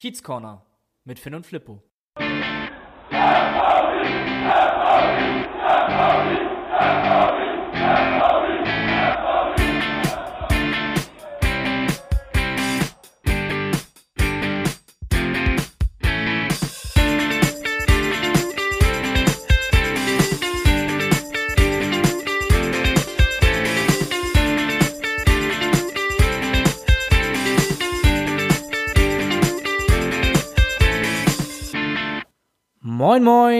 [0.00, 0.64] Kiez Corner
[1.04, 1.82] mit Finn und Flippo.
[2.18, 2.40] Moin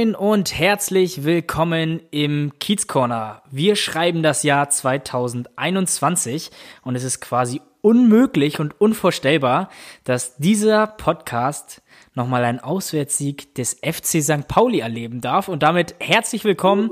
[0.00, 3.42] Moin und herzlich willkommen im Kiez Corner.
[3.50, 6.50] Wir schreiben das Jahr 2021
[6.80, 9.68] und es ist quasi unmöglich und unvorstellbar,
[10.04, 11.82] dass dieser Podcast
[12.14, 14.48] nochmal einen Auswärtssieg des FC St.
[14.48, 15.48] Pauli erleben darf.
[15.48, 16.90] Und damit herzlich willkommen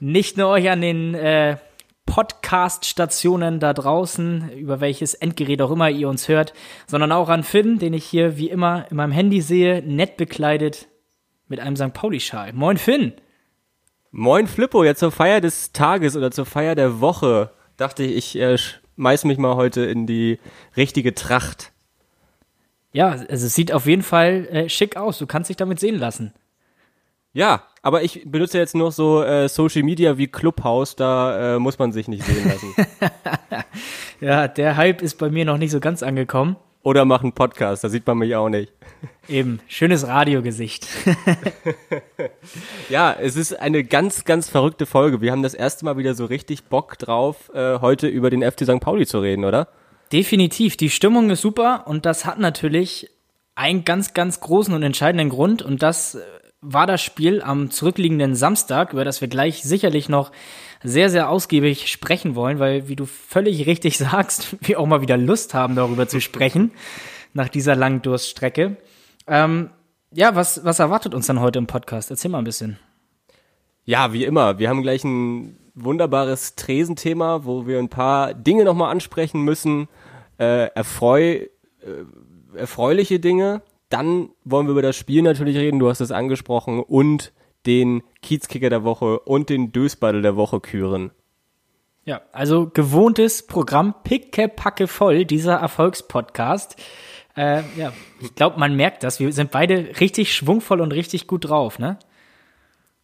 [0.00, 1.58] nicht nur euch an den äh,
[2.06, 6.54] Podcast-Stationen da draußen, über welches Endgerät auch immer ihr uns hört,
[6.86, 10.88] sondern auch an Finn, den ich hier wie immer in meinem Handy sehe, nett bekleidet
[11.52, 11.92] mit einem St.
[11.92, 12.54] Pauli-Schal.
[12.54, 13.12] Moin Finn.
[14.10, 18.40] Moin Flippo, ja zur Feier des Tages oder zur Feier der Woche dachte ich, ich
[18.40, 20.38] äh, schmeiß mich mal heute in die
[20.78, 21.72] richtige Tracht.
[22.92, 25.18] Ja, also es sieht auf jeden Fall äh, schick aus.
[25.18, 26.32] Du kannst dich damit sehen lassen.
[27.34, 31.78] Ja, aber ich benutze jetzt noch so äh, Social Media wie Clubhouse, da äh, muss
[31.78, 32.74] man sich nicht sehen lassen.
[34.20, 36.56] ja, der Hype ist bei mir noch nicht so ganz angekommen.
[36.84, 38.72] Oder mach einen Podcast, da sieht man mich auch nicht.
[39.28, 40.86] Eben, schönes Radiogesicht.
[42.88, 45.20] ja, es ist eine ganz, ganz verrückte Folge.
[45.20, 48.64] Wir haben das erste Mal wieder so richtig Bock drauf, äh, heute über den FC
[48.64, 48.80] St.
[48.80, 49.68] Pauli zu reden, oder?
[50.12, 50.76] Definitiv.
[50.76, 53.10] Die Stimmung ist super und das hat natürlich
[53.54, 56.20] einen ganz, ganz großen und entscheidenden Grund und das äh,
[56.60, 60.32] war das Spiel am zurückliegenden Samstag, über das wir gleich sicherlich noch
[60.84, 65.16] sehr, sehr ausgiebig sprechen wollen, weil, wie du völlig richtig sagst, wir auch mal wieder
[65.16, 66.72] Lust haben, darüber zu sprechen,
[67.34, 68.76] nach dieser langen Durststrecke.
[69.26, 69.70] Ähm,
[70.12, 72.10] ja, was, was erwartet uns dann heute im Podcast?
[72.10, 72.78] Erzähl mal ein bisschen.
[73.84, 74.58] Ja, wie immer.
[74.58, 79.88] Wir haben gleich ein wunderbares Tresenthema, wo wir ein paar Dinge nochmal ansprechen müssen.
[80.38, 81.48] Äh, erfreu, äh,
[82.54, 83.62] erfreuliche Dinge.
[83.88, 87.32] Dann wollen wir über das Spiel natürlich reden, du hast es angesprochen, und
[87.66, 91.10] den Kiezkicker der Woche und den Dösbaddel der Woche küren.
[92.04, 96.76] Ja, also gewohntes Programm, picke, packe voll, dieser Erfolgspodcast.
[97.36, 99.20] Äh, ja, ich glaube, man merkt das.
[99.20, 101.98] Wir sind beide richtig schwungvoll und richtig gut drauf, ne?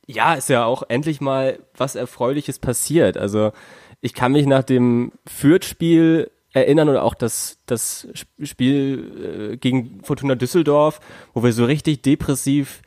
[0.06, 3.16] Ja, ist ja auch endlich mal was Erfreuliches passiert.
[3.16, 3.52] Also
[4.00, 8.08] ich kann mich nach dem Fürth-Spiel erinnern oder auch das, das
[8.42, 11.00] Spiel äh, gegen Fortuna Düsseldorf,
[11.34, 12.82] wo wir so richtig depressiv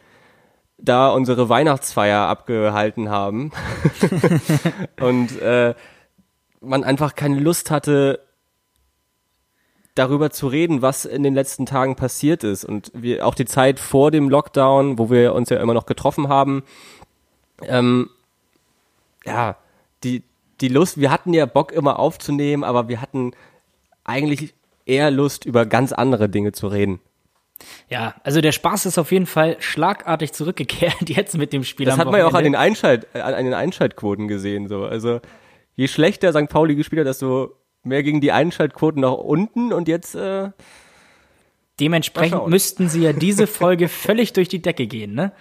[0.82, 3.52] da unsere Weihnachtsfeier abgehalten haben
[5.00, 5.76] und äh,
[6.60, 8.20] man einfach keine Lust hatte,
[9.96, 13.80] darüber zu reden, was in den letzten Tagen passiert ist und wir auch die Zeit
[13.80, 16.64] vor dem Lockdown, wo wir uns ja immer noch getroffen haben,
[17.64, 18.10] ähm,
[19.26, 19.58] ja,
[20.04, 20.24] die
[20.62, 23.32] die Lust, wir hatten ja Bock immer aufzunehmen, aber wir hatten
[24.04, 24.54] eigentlich
[24.86, 27.00] eher Lust über ganz andere Dinge zu reden.
[27.90, 31.86] Ja, also der Spaß ist auf jeden Fall schlagartig zurückgekehrt jetzt mit dem Spiel.
[31.86, 34.68] Das hat man ja auch an den, Einschalt, an den Einschaltquoten gesehen.
[34.68, 34.86] So.
[34.86, 35.20] Also
[35.76, 36.50] je schlechter St.
[36.50, 40.16] Pauli gespielt hat, desto mehr gegen die Einschaltquoten nach unten und jetzt.
[40.16, 40.50] Äh,
[41.80, 45.32] Dementsprechend müssten sie ja diese Folge völlig durch die Decke gehen, ne?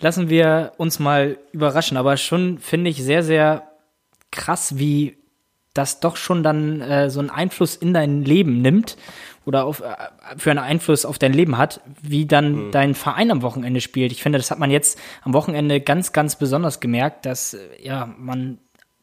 [0.00, 3.70] Lassen wir uns mal überraschen, aber schon finde ich sehr, sehr
[4.32, 5.16] krass, wie
[5.74, 8.96] das doch schon dann äh, so einen Einfluss in dein Leben nimmt
[9.44, 9.94] oder auf, äh,
[10.36, 12.70] für einen Einfluss auf dein Leben hat, wie dann mhm.
[12.70, 14.12] dein Verein am Wochenende spielt.
[14.12, 18.08] Ich finde, das hat man jetzt am Wochenende ganz, ganz besonders gemerkt, dass äh, ja
[18.16, 18.58] man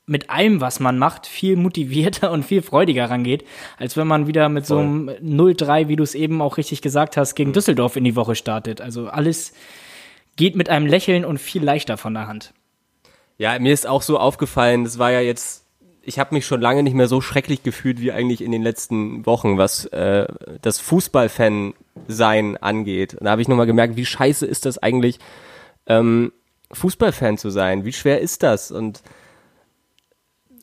[0.08, 3.46] mit allem, was man macht, viel motivierter und viel freudiger rangeht,
[3.78, 4.78] als wenn man wieder mit Voll.
[4.78, 7.56] so einem 0-3, wie du es eben auch richtig gesagt hast, gegen mhm.
[7.56, 8.82] Düsseldorf in die Woche startet.
[8.82, 9.54] Also alles
[10.38, 12.54] geht mit einem Lächeln und viel leichter von der Hand.
[13.38, 15.61] Ja, mir ist auch so aufgefallen, das war ja jetzt
[16.04, 19.26] ich habe mich schon lange nicht mehr so schrecklich gefühlt wie eigentlich in den letzten
[19.26, 20.26] Wochen, was äh,
[20.62, 23.14] das Fußballfan-Sein angeht.
[23.16, 25.20] Und da habe ich nochmal gemerkt, wie scheiße ist das eigentlich,
[25.88, 26.32] ähm,
[26.72, 27.86] Fußballfan zu sein?
[27.86, 28.72] Wie schwer ist das?
[28.72, 29.04] Und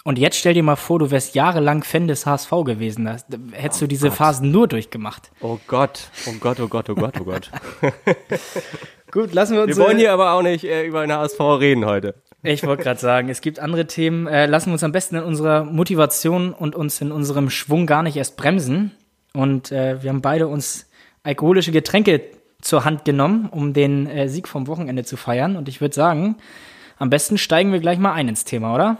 [0.04, 3.04] und jetzt stell dir mal vor, du wärst jahrelang Fan des HSV gewesen.
[3.04, 3.18] Da
[3.52, 4.16] hättest oh du diese Gott.
[4.16, 5.30] Phasen nur durchgemacht.
[5.42, 7.50] Oh Gott, oh Gott, oh Gott, oh Gott, oh Gott.
[9.10, 9.76] Gut, lassen wir uns.
[9.76, 12.14] Wir wollen hier aber auch nicht äh, über den HSV reden heute.
[12.42, 14.28] Ich wollte gerade sagen, es gibt andere Themen.
[14.28, 18.04] Äh, lassen wir uns am besten in unserer Motivation und uns in unserem Schwung gar
[18.04, 18.92] nicht erst bremsen.
[19.34, 20.88] Und äh, wir haben beide uns
[21.24, 22.22] alkoholische Getränke
[22.60, 25.56] zur Hand genommen, um den äh, Sieg vom Wochenende zu feiern.
[25.56, 26.36] Und ich würde sagen,
[26.96, 28.98] am besten steigen wir gleich mal ein ins Thema, oder?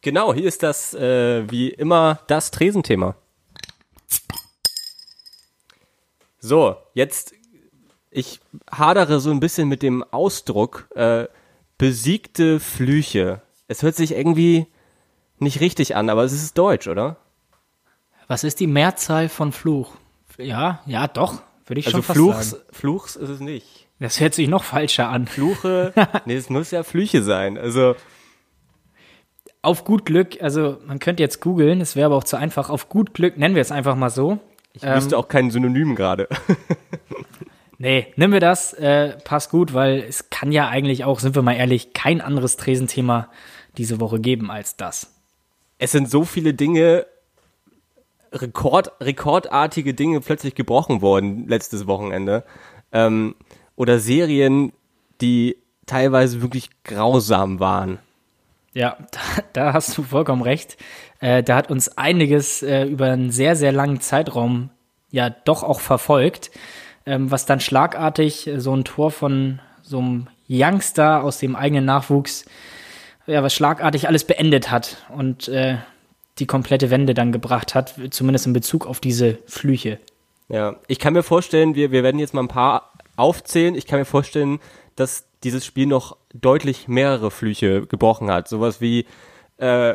[0.00, 3.14] Genau, hier ist das äh, wie immer das Tresenthema.
[6.40, 7.34] So, jetzt,
[8.10, 8.40] ich
[8.70, 11.26] hadere so ein bisschen mit dem Ausdruck äh,
[11.78, 13.40] besiegte Flüche.
[13.68, 14.66] Es hört sich irgendwie
[15.38, 17.16] nicht richtig an, aber es ist Deutsch, oder?
[18.26, 19.94] Was ist die Mehrzahl von Fluch?
[20.36, 22.64] Ja, ja, doch, würde ich also schon fast Fluchs, sagen.
[22.72, 23.86] Fluchs ist es nicht.
[24.00, 25.26] Das hört sich noch falscher an.
[25.26, 25.92] Fluche,
[26.26, 27.56] nee, es muss ja Flüche sein.
[27.56, 27.96] Also
[29.62, 32.70] Auf gut Glück, also man könnte jetzt googeln, es wäre aber auch zu einfach.
[32.70, 34.38] Auf gut Glück nennen wir es einfach mal so.
[34.72, 36.28] ich wüsste auch kein Synonym gerade.
[37.78, 41.42] Nee, nehmen wir das, äh, passt gut, weil es kann ja eigentlich auch, sind wir
[41.42, 43.28] mal ehrlich, kein anderes Tresenthema
[43.76, 45.14] diese Woche geben als das.
[45.78, 47.06] es sind so viele Dinge,
[48.32, 52.44] Rekord, rekordartige Dinge plötzlich gebrochen worden letztes Wochenende.
[52.92, 53.36] Ähm,
[53.76, 54.72] oder Serien,
[55.20, 58.00] die teilweise wirklich grausam waren.
[58.74, 59.20] Ja, da,
[59.52, 60.76] da hast du vollkommen recht.
[61.20, 64.70] Äh, da hat uns einiges äh, über einen sehr, sehr langen Zeitraum
[65.10, 66.50] ja doch auch verfolgt,
[67.08, 71.86] ähm, was dann schlagartig äh, so ein Tor von so einem Youngster aus dem eigenen
[71.86, 72.44] Nachwuchs,
[73.26, 75.78] ja, was schlagartig alles beendet hat und äh,
[76.38, 79.98] die komplette Wende dann gebracht hat, zumindest in Bezug auf diese Flüche.
[80.48, 83.74] Ja, ich kann mir vorstellen, wir, wir werden jetzt mal ein paar aufzählen.
[83.74, 84.60] Ich kann mir vorstellen,
[84.94, 88.48] dass dieses Spiel noch deutlich mehrere Flüche gebrochen hat.
[88.48, 89.06] Sowas wie
[89.56, 89.94] äh,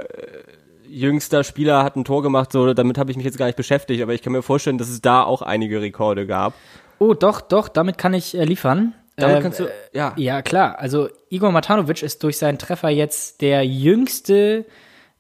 [0.88, 4.02] jüngster Spieler hat ein Tor gemacht, so damit habe ich mich jetzt gar nicht beschäftigt,
[4.02, 6.54] aber ich kann mir vorstellen, dass es da auch einige Rekorde gab.
[7.04, 8.94] Oh, doch, doch, damit kann ich äh, liefern.
[9.18, 10.14] Damit Äh, kannst du, ja.
[10.16, 10.80] Ja, klar.
[10.80, 14.66] Also Igor Matanovic ist durch seinen Treffer jetzt der jüngste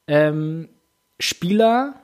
[0.07, 0.69] ähm,
[1.19, 1.95] Spieler,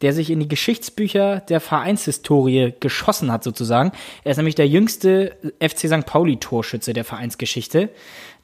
[0.00, 3.90] der sich in die Geschichtsbücher der Vereinshistorie geschossen hat, sozusagen.
[4.22, 6.06] Er ist nämlich der jüngste FC St.
[6.06, 7.88] Pauli-Torschütze der Vereinsgeschichte.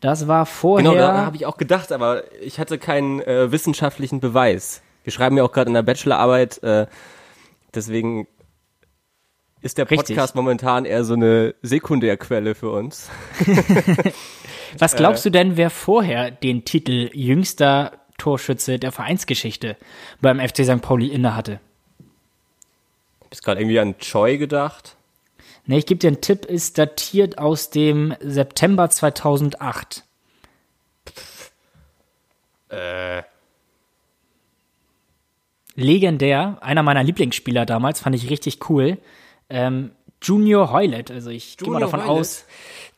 [0.01, 0.91] Das war vorher.
[0.91, 4.83] Genau, da habe ich auch gedacht, aber ich hatte keinen äh, wissenschaftlichen Beweis.
[5.05, 6.87] Wir schreiben ja auch gerade in der Bachelorarbeit, äh,
[7.73, 8.27] deswegen
[9.63, 10.17] ist der Richtig.
[10.17, 13.09] Podcast momentan eher so eine Sekundärquelle für uns.
[14.79, 19.77] Was glaubst du denn, wer vorher den Titel jüngster Torschütze der Vereinsgeschichte
[20.21, 20.83] beim FC St.
[20.83, 21.61] Pauli innehatte?
[23.31, 24.97] Ich habe gerade irgendwie an Choi gedacht.
[25.65, 30.05] Ne, ich gebe dir einen Tipp, ist datiert aus dem September 2008.
[32.69, 33.23] Äh,
[35.75, 38.99] Legendär, einer meiner Lieblingsspieler damals, fand ich richtig cool.
[39.53, 39.91] Ähm,
[40.23, 42.11] Junior Hoylett, also ich gehe mal davon Hoylett.
[42.21, 42.45] aus,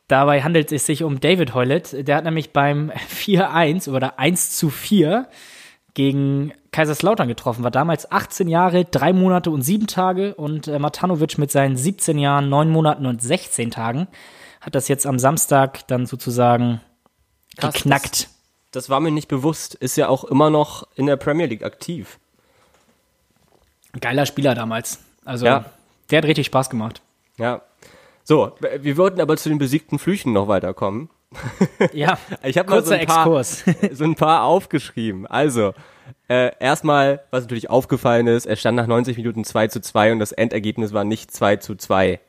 [0.07, 2.07] dabei handelt es sich um David Hoylett.
[2.07, 5.27] Der hat nämlich beim 4-1 oder 1 zu 4
[5.93, 11.37] gegen Kaiserslautern getroffen, war damals 18 Jahre, 3 Monate und 7 Tage und äh, Matanovic
[11.37, 14.07] mit seinen 17 Jahren, 9 Monaten und 16 Tagen
[14.61, 16.81] hat das jetzt am Samstag dann sozusagen
[17.57, 18.29] Krass, geknackt.
[18.71, 19.75] das war mir nicht bewusst.
[19.75, 22.19] Ist ja auch immer noch in der Premier League aktiv.
[24.01, 24.99] Geiler Spieler damals.
[25.23, 25.65] Also, Ja.
[26.09, 27.01] Der hat richtig Spaß gemacht.
[27.37, 27.61] Ja.
[28.23, 31.09] So, wir wollten aber zu den besiegten Flüchen noch weiterkommen.
[31.93, 33.63] Ja, Ich habe mal so kurzer ein, paar, Exkurs.
[33.91, 35.27] so ein paar aufgeschrieben.
[35.27, 35.73] Also,
[36.29, 40.19] äh, erstmal, was natürlich aufgefallen ist, er stand nach 90 Minuten 2 zu 2 und
[40.19, 42.19] das Endergebnis war nicht 2 zu 2.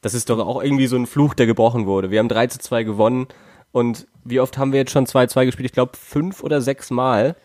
[0.00, 2.10] Das ist doch auch irgendwie so ein Fluch, der gebrochen wurde.
[2.10, 3.26] Wir haben 3 zu 2 gewonnen
[3.72, 5.66] und wie oft haben wir jetzt schon 2-2 gespielt?
[5.66, 7.36] Ich glaube fünf oder sechs Mal.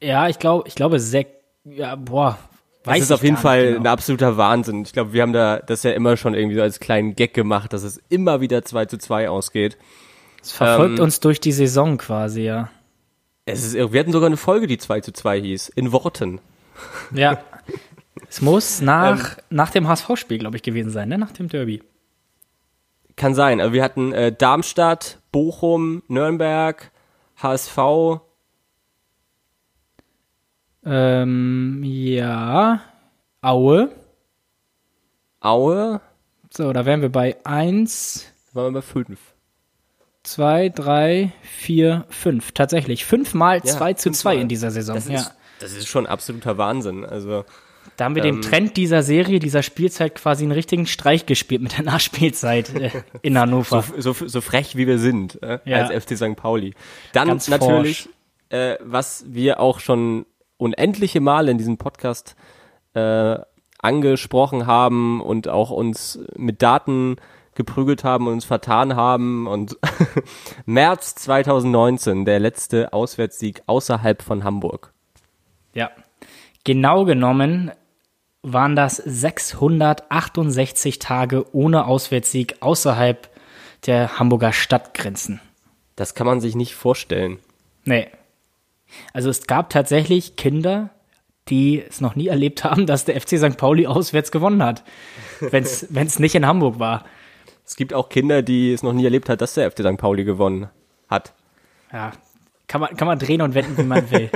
[0.00, 1.28] Ja, ich glaube, ich glaube, sek
[1.64, 2.38] ja, boah,
[2.86, 3.90] Das weiß ist ich auf jeden Fall nicht ein genau.
[3.90, 4.82] absoluter Wahnsinn.
[4.82, 7.72] Ich glaube, wir haben da das ja immer schon irgendwie so als kleinen Gag gemacht,
[7.72, 9.76] dass es immer wieder 2 zu 2 ausgeht.
[10.40, 12.70] Es verfolgt ähm, uns durch die Saison quasi, ja.
[13.44, 15.68] Es ist, wir hatten sogar eine Folge, die 2 zu 2 hieß.
[15.70, 16.40] In Worten.
[17.12, 17.40] Ja.
[18.30, 18.86] es muss Ähm.
[18.86, 21.18] nach, nach dem HSV-Spiel, glaube ich, gewesen sein, ne?
[21.18, 21.82] Nach dem Derby.
[23.16, 23.60] Kann sein.
[23.60, 26.92] Also wir hatten äh, Darmstadt, Bochum, Nürnberg,
[27.42, 28.20] HSV.
[30.86, 32.80] Ähm, ja.
[33.42, 33.90] Aue.
[35.40, 36.00] Aue.
[36.50, 39.18] So, da wären wir bei 1, Waren wir bei fünf.
[40.22, 42.52] 2, 3, 4, 5.
[42.52, 43.04] Tatsächlich.
[43.04, 44.38] Fünfmal 2 zu 2 fünfmal.
[44.38, 44.94] in dieser Saison.
[44.96, 45.16] Das ja.
[45.20, 47.04] ist, das ist schon absoluter Wahnsinn.
[47.04, 47.44] Also
[47.96, 51.62] Da haben wir Ähm, dem Trend dieser Serie, dieser Spielzeit quasi einen richtigen Streich gespielt
[51.62, 52.90] mit der Nachspielzeit äh,
[53.22, 53.84] in Hannover.
[53.98, 55.86] so, so, so frech wie wir sind äh, Ja.
[55.86, 56.36] als FC St.
[56.36, 56.74] Pauli.
[57.12, 58.08] Dann Ganz natürlich,
[58.48, 60.26] äh, was wir auch schon
[60.58, 62.36] unendliche Male in diesem Podcast
[62.94, 63.38] äh,
[63.78, 67.16] angesprochen haben und auch uns mit Daten
[67.54, 69.76] geprügelt haben und uns vertan haben und
[70.66, 74.92] März 2019, der letzte Auswärtssieg außerhalb von Hamburg.
[75.72, 75.90] Ja.
[76.64, 77.70] Genau genommen
[78.42, 83.28] waren das 668 Tage ohne Auswärtssieg außerhalb
[83.86, 85.40] der Hamburger Stadtgrenzen.
[85.96, 87.38] Das kann man sich nicht vorstellen.
[87.84, 88.08] Nee.
[89.12, 90.90] Also es gab tatsächlich Kinder,
[91.48, 93.56] die es noch nie erlebt haben, dass der FC St.
[93.56, 94.82] Pauli auswärts gewonnen hat,
[95.40, 97.04] wenn es nicht in Hamburg war.
[97.64, 99.96] Es gibt auch Kinder, die es noch nie erlebt hat, dass der FC St.
[99.96, 100.68] Pauli gewonnen
[101.08, 101.34] hat.
[101.92, 102.12] Ja,
[102.68, 104.30] kann man, kann man drehen und wenden, wie man will.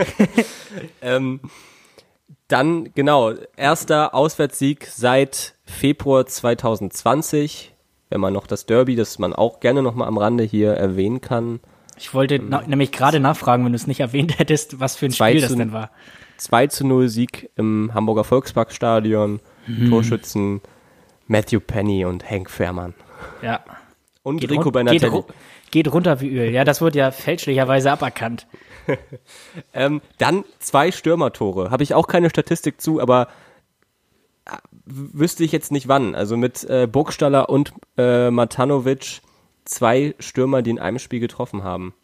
[1.03, 1.41] ähm,
[2.49, 7.75] dann, genau, erster Auswärtssieg seit Februar 2020.
[8.09, 11.21] Wenn man noch das Derby, das man auch gerne noch mal am Rande hier erwähnen
[11.21, 11.61] kann.
[12.01, 15.13] Ich wollte ähm, nämlich gerade nachfragen, wenn du es nicht erwähnt hättest, was für ein
[15.13, 15.91] Spiel das denn war.
[16.39, 19.41] 2 zu 0 Sieg im Hamburger Volksparkstadion.
[19.67, 19.91] Mhm.
[19.91, 20.63] Torschützen
[21.27, 22.95] Matthew Penny und Hank Fährmann.
[23.43, 23.61] Ja.
[24.23, 25.11] Und geht Rico Bernatelli.
[25.11, 25.25] Geht,
[25.71, 26.51] geht, runter wie Öl.
[26.51, 28.47] Ja, das wird ja fälschlicherweise aberkannt.
[29.75, 31.71] ähm, dann zwei Stürmertore.
[31.71, 33.29] Habe ich auch keine Statistik zu, aber
[34.47, 34.53] äh,
[34.87, 36.15] wüsste ich jetzt nicht wann.
[36.15, 39.21] Also mit äh, Burgstaller und äh, Matanovic
[39.71, 41.95] zwei Stürmer, die in einem Spiel getroffen haben.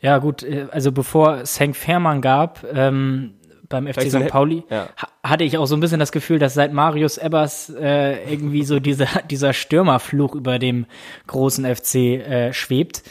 [0.00, 3.34] Ja, gut, äh, also bevor es Hank Fährmann gab, ähm,
[3.68, 4.28] beim FC St.
[4.28, 4.88] Pauli, ja.
[5.24, 8.78] hatte ich auch so ein bisschen das Gefühl, dass seit Marius Ebbers äh, irgendwie so
[8.78, 10.86] dieser, dieser Stürmerfluch über dem
[11.26, 13.02] großen FC äh, schwebt.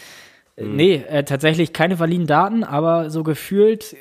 [0.58, 0.76] Mhm.
[0.76, 3.98] Nee, äh, tatsächlich keine validen Daten, aber so gefühlt,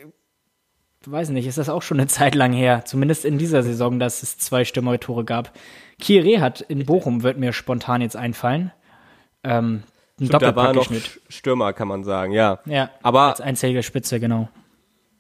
[1.05, 4.23] weiß nicht, ist das auch schon eine Zeit lang her, zumindest in dieser Saison, dass
[4.23, 5.53] es zwei Stürmertore gab.
[6.01, 8.73] Kire hat in Bochum, wird mir spontan jetzt einfallen.
[9.45, 9.85] Ähm,
[10.21, 10.91] ein Stimmt, da war noch
[11.29, 12.61] Stürmer, kann man sagen, ja.
[12.67, 14.49] Ja, aber als einzige Spitze, genau.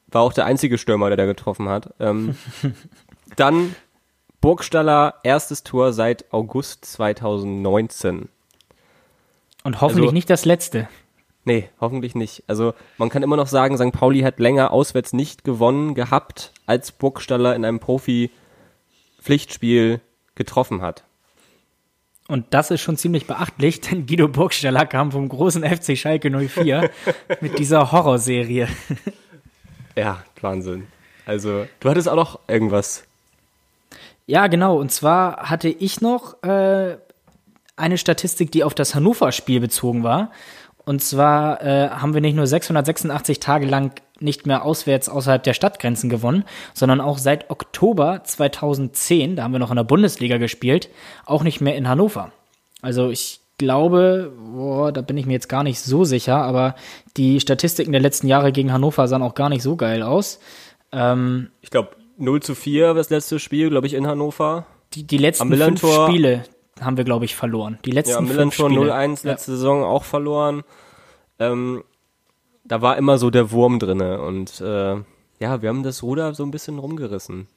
[0.08, 1.92] War auch der einzige Stürmer, der da getroffen hat.
[1.98, 2.36] Ähm,
[3.36, 3.74] dann
[4.40, 8.28] Burgstaller, erstes Tor seit August 2019.
[9.64, 10.88] Und hoffentlich also, nicht das letzte.
[11.44, 12.44] Nee, hoffentlich nicht.
[12.46, 13.92] Also man kann immer noch sagen, St.
[13.92, 20.00] Pauli hat länger auswärts nicht gewonnen gehabt, als Burgstaller in einem Profi-Pflichtspiel
[20.34, 21.04] getroffen hat.
[22.26, 26.90] Und das ist schon ziemlich beachtlich, denn Guido Burgstaller kam vom großen FC Schalke 04
[27.40, 28.68] mit dieser Horrorserie.
[29.94, 30.86] Ja, Wahnsinn.
[31.26, 33.04] Also, du hattest auch noch irgendwas.
[34.26, 34.78] Ja, genau.
[34.78, 36.96] Und zwar hatte ich noch äh,
[37.76, 40.30] eine Statistik, die auf das Hannover-Spiel bezogen war.
[40.84, 45.54] Und zwar äh, haben wir nicht nur 686 Tage lang nicht mehr auswärts außerhalb der
[45.54, 50.88] Stadtgrenzen gewonnen, sondern auch seit Oktober 2010, da haben wir noch in der Bundesliga gespielt,
[51.26, 52.32] auch nicht mehr in Hannover.
[52.82, 56.74] Also ich glaube, boah, da bin ich mir jetzt gar nicht so sicher, aber
[57.16, 60.38] die Statistiken der letzten Jahre gegen Hannover sahen auch gar nicht so geil aus.
[60.92, 64.66] Ähm, ich glaube, 0 zu 4 das letzte Spiel, glaube ich, in Hannover.
[64.92, 66.44] Die, die letzten fünf Spiele
[66.80, 67.78] haben wir, glaube ich, verloren.
[67.84, 68.92] Die letzten ja, am fünf Spiele.
[68.92, 69.56] 0-1 letzte ja.
[69.56, 70.62] Saison auch verloren.
[71.38, 71.84] Ähm,
[72.64, 74.96] da war immer so der Wurm drinne und äh,
[75.40, 77.48] ja, wir haben das Ruder so ein bisschen rumgerissen.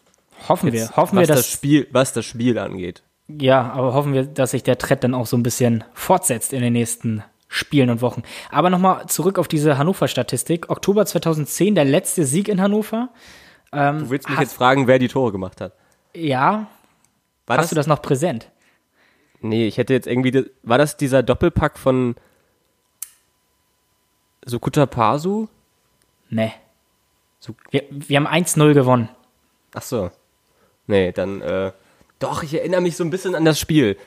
[0.50, 3.03] Hoffen Jetzt, wir, hoffen wir, dass das Spiel, was das Spiel angeht.
[3.27, 6.62] Ja, aber hoffen wir, dass sich der Trend dann auch so ein bisschen fortsetzt in
[6.62, 8.24] den nächsten Spielen und Wochen.
[8.51, 10.69] Aber nochmal zurück auf diese Hannover-Statistik.
[10.69, 13.09] Oktober 2010, der letzte Sieg in Hannover.
[13.71, 15.74] Ähm, du willst mich jetzt fragen, wer die Tore gemacht hat.
[16.13, 16.67] Ja.
[17.45, 17.69] War hast das?
[17.69, 18.50] du das noch präsent?
[19.41, 22.15] Nee, ich hätte jetzt irgendwie, war das dieser Doppelpack von
[24.46, 25.48] Sukuta Pasu?
[26.29, 26.53] Nee.
[27.72, 29.10] Wir, wir haben 1-0 gewonnen.
[29.74, 30.12] Ach so.
[30.88, 31.72] Nee, dann, äh,
[32.20, 33.98] doch, ich erinnere mich so ein bisschen an das Spiel.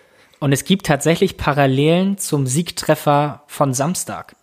[0.41, 4.35] Und es gibt tatsächlich Parallelen zum Siegtreffer von Samstag.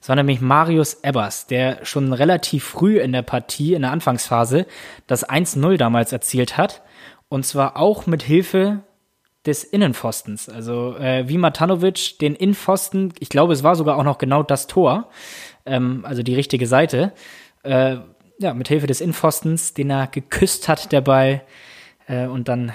[0.00, 4.66] Es war nämlich Marius Ebbers, der schon relativ früh in der Partie, in der Anfangsphase,
[5.06, 6.82] das 1-0 damals erzielt hat.
[7.28, 8.82] Und zwar auch mit Hilfe
[9.46, 10.48] des Innenpfostens.
[10.48, 14.66] Also äh, wie Matanovic den Innenpfosten, ich glaube, es war sogar auch noch genau das
[14.66, 15.10] Tor,
[15.66, 17.12] ähm, also die richtige Seite,
[17.62, 17.96] äh,
[18.38, 21.42] ja, mit Hilfe des Innenpfostens, den er geküsst hat, der Ball,
[22.06, 22.72] äh, und dann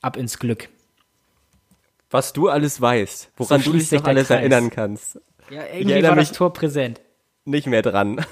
[0.00, 0.68] ab ins Glück.
[2.10, 4.38] Was du alles weißt, woran so du dich noch alles Kreis.
[4.38, 5.18] erinnern kannst.
[5.50, 7.00] Ja, irgendwie war das Tor präsent.
[7.44, 8.24] Nicht mehr dran.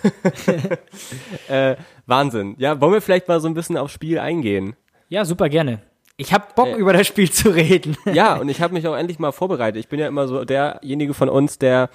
[1.48, 2.54] äh, Wahnsinn.
[2.58, 4.76] Ja, wollen wir vielleicht mal so ein bisschen aufs Spiel eingehen?
[5.08, 5.80] Ja, super gerne.
[6.18, 7.96] Ich habe Bock, äh, über das Spiel zu reden.
[8.12, 9.80] ja, und ich habe mich auch endlich mal vorbereitet.
[9.80, 11.88] Ich bin ja immer so derjenige von uns, der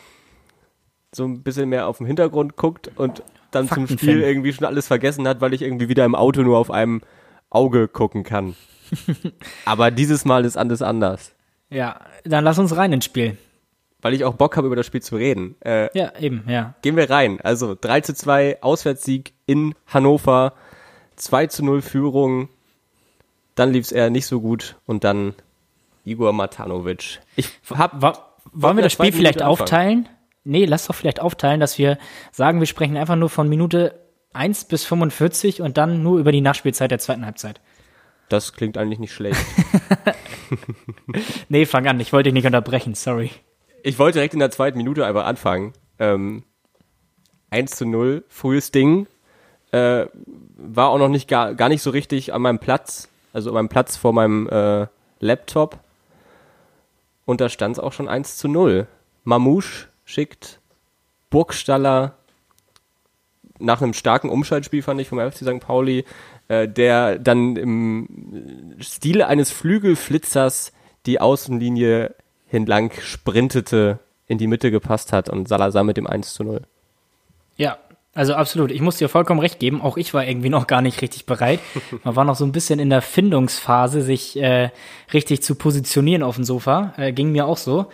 [1.13, 4.87] so ein bisschen mehr auf den Hintergrund guckt und dann zum Spiel irgendwie schon alles
[4.87, 7.01] vergessen hat, weil ich irgendwie wieder im Auto nur auf einem
[7.49, 8.55] Auge gucken kann.
[9.65, 11.33] Aber dieses Mal ist alles anders.
[11.69, 13.37] Ja, dann lass uns rein ins Spiel.
[14.01, 15.55] Weil ich auch Bock habe, über das Spiel zu reden.
[15.61, 16.73] Äh, ja, eben, ja.
[16.81, 17.39] Gehen wir rein.
[17.41, 20.53] Also 3 zu 2 Auswärtssieg in Hannover,
[21.17, 22.49] 2 zu 0 Führung
[23.55, 25.33] dann lief es eher nicht so gut und dann
[26.05, 27.19] Igor Matanovic.
[27.35, 30.09] Ich hab, War, wollen wir das Spiel vielleicht aufteilen?
[30.43, 31.97] Nee, lass doch vielleicht aufteilen, dass wir
[32.31, 33.99] sagen, wir sprechen einfach nur von Minute
[34.33, 37.61] 1 bis 45 und dann nur über die Nachspielzeit der zweiten Halbzeit.
[38.29, 39.39] Das klingt eigentlich nicht schlecht.
[41.49, 43.29] nee, fang an, ich wollte dich nicht unterbrechen, sorry.
[43.83, 45.73] Ich wollte direkt in der zweiten Minute einfach anfangen.
[45.99, 46.43] Ähm,
[47.49, 49.07] 1 zu 0, frühes Ding.
[49.71, 50.05] Äh,
[50.57, 53.69] war auch noch nicht gar, gar nicht so richtig an meinem Platz, also an meinem
[53.69, 54.87] Platz vor meinem äh,
[55.19, 55.79] Laptop.
[57.25, 58.87] Und da stand es auch schon 1 zu 0.
[59.23, 60.59] Mamouche schickt
[61.29, 62.17] Burgstaller
[63.59, 65.59] nach einem starken Umschaltspiel, fand ich, vom FC St.
[65.59, 66.05] Pauli,
[66.47, 70.73] äh, der dann im Stile eines Flügelflitzers
[71.05, 72.15] die Außenlinie
[72.51, 76.61] hinlang sprintete, in die Mitte gepasst hat und Salazar mit dem 1 zu 0.
[77.57, 77.77] Ja,
[78.13, 78.71] also absolut.
[78.71, 79.81] Ich muss dir vollkommen recht geben.
[79.81, 81.59] Auch ich war irgendwie noch gar nicht richtig bereit.
[82.03, 84.69] Man war noch so ein bisschen in der Findungsphase, sich äh,
[85.13, 86.93] richtig zu positionieren auf dem Sofa.
[86.97, 87.87] Äh, ging mir auch so.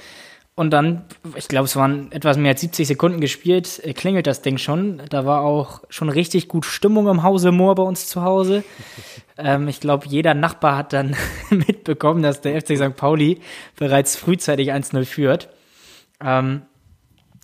[0.57, 4.41] Und dann, ich glaube, es waren etwas mehr als 70 Sekunden gespielt, äh, klingelt das
[4.41, 5.03] Ding schon.
[5.07, 8.63] Da war auch schon richtig gut Stimmung im Hause Moor bei uns zu Hause.
[9.39, 11.15] Ähm, ich glaube, jeder Nachbar hat dann
[11.51, 12.95] mitbekommen, dass der FC St.
[12.95, 13.39] Pauli
[13.75, 15.49] bereits frühzeitig 1-0 führt.
[16.25, 16.63] Ähm,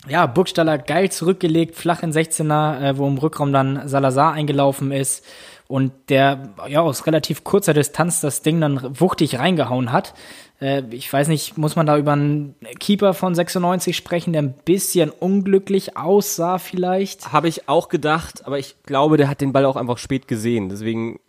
[0.07, 5.23] ja, Burgstaller geil zurückgelegt, flach in 16er, äh, wo im Rückraum dann Salazar eingelaufen ist
[5.67, 10.15] und der ja aus relativ kurzer Distanz das Ding dann wuchtig reingehauen hat.
[10.63, 14.53] Äh, ich weiß nicht, muss man da über einen Keeper von 96 sprechen, der ein
[14.53, 17.33] bisschen unglücklich aussah vielleicht?
[17.33, 20.69] Habe ich auch gedacht, aber ich glaube, der hat den Ball auch einfach spät gesehen,
[20.69, 21.19] deswegen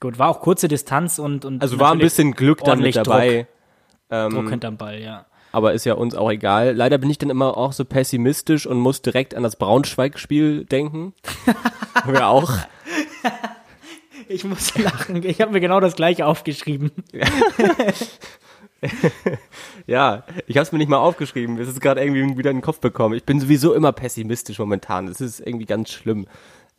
[0.00, 3.46] Gut, war auch kurze Distanz und, und also war ein bisschen Glück dann mit dabei.
[4.08, 6.74] Druck, ähm, Druck hinterm Ball, ja aber ist ja uns auch egal.
[6.74, 11.12] Leider bin ich dann immer auch so pessimistisch und muss direkt an das Braunschweig-Spiel denken.
[12.06, 12.50] Wir auch.
[14.28, 15.22] Ich muss lachen.
[15.24, 16.90] Ich habe mir genau das gleiche aufgeschrieben.
[19.86, 21.58] ja, ich habe es mir nicht mal aufgeschrieben.
[21.58, 23.14] Es ist gerade irgendwie wieder in den Kopf bekommen.
[23.14, 25.06] Ich bin sowieso immer pessimistisch momentan.
[25.06, 26.26] Das ist irgendwie ganz schlimm.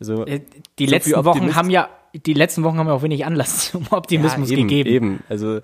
[0.00, 0.40] Also, äh,
[0.78, 3.86] die so letzten Wochen haben ja, die letzten Wochen haben ja auch wenig Anlass zum
[3.90, 4.90] Optimismus ja, eben, gegeben.
[4.90, 5.60] Eben, also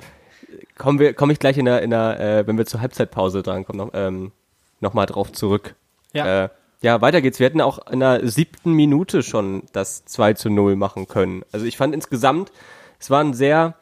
[0.79, 3.65] kommen wir, komme ich gleich in der, in der äh, wenn wir zur Halbzeitpause dran
[3.65, 4.33] kommen, noch, ähm,
[4.81, 5.75] noch mal drauf zurück.
[6.13, 6.45] Ja.
[6.45, 6.49] Äh,
[6.83, 7.39] ja, weiter geht's.
[7.39, 11.43] Wir hätten auch in der siebten Minute schon das 2 zu 0 machen können.
[11.53, 12.53] Also ich fand insgesamt,
[12.99, 13.75] es war ein sehr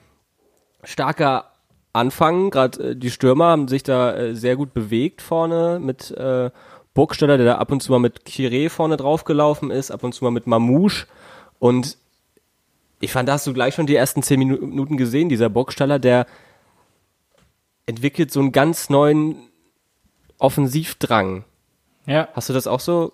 [0.83, 1.53] starker
[1.93, 2.51] Anfang.
[2.51, 6.51] Gerade äh, die Stürmer haben sich da äh, sehr gut bewegt vorne mit äh,
[6.95, 10.25] Burgstaller, der da ab und zu mal mit Kire vorne draufgelaufen ist, ab und zu
[10.25, 11.07] mal mit Mamouche.
[11.61, 11.99] Und
[13.01, 16.27] ich fand, da hast du gleich schon die ersten zehn Minuten gesehen, dieser Burgstaller, der
[17.87, 19.37] entwickelt so einen ganz neuen
[20.39, 21.45] Offensivdrang.
[22.09, 22.29] Ja.
[22.33, 23.13] Hast du das auch so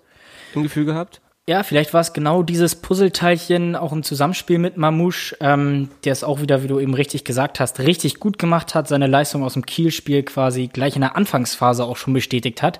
[0.55, 1.21] im Gefühl gehabt?
[1.47, 6.23] Ja, vielleicht war es genau dieses Puzzleteilchen auch im Zusammenspiel mit Mamouche, ähm, der es
[6.23, 9.53] auch wieder, wie du eben richtig gesagt hast, richtig gut gemacht hat, seine Leistung aus
[9.53, 12.79] dem Kielspiel quasi gleich in der Anfangsphase auch schon bestätigt hat.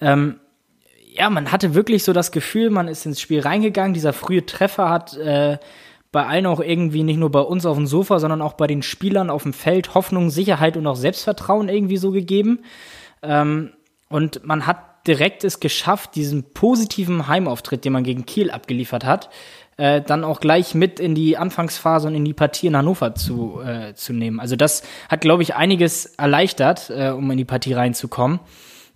[0.00, 0.36] Ähm,
[1.12, 4.88] ja, man hatte wirklich so das Gefühl, man ist ins Spiel reingegangen, dieser frühe Treffer
[4.88, 5.58] hat äh,
[6.10, 8.82] bei allen auch irgendwie nicht nur bei uns auf dem Sofa, sondern auch bei den
[8.82, 12.60] Spielern auf dem Feld Hoffnung, Sicherheit und auch Selbstvertrauen irgendwie so gegeben.
[13.22, 13.72] Ähm,
[14.08, 19.30] und man hat direkt es geschafft, diesen positiven Heimauftritt, den man gegen Kiel abgeliefert hat,
[19.76, 23.60] äh, dann auch gleich mit in die Anfangsphase und in die Partie in Hannover zu,
[23.60, 24.40] äh, zu nehmen.
[24.40, 28.40] Also das hat, glaube ich, einiges erleichtert, äh, um in die Partie reinzukommen.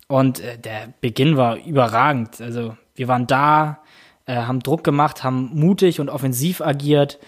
[0.07, 2.41] Und äh, der Beginn war überragend.
[2.41, 3.79] Also wir waren da,
[4.25, 7.19] äh, haben Druck gemacht, haben mutig und offensiv agiert.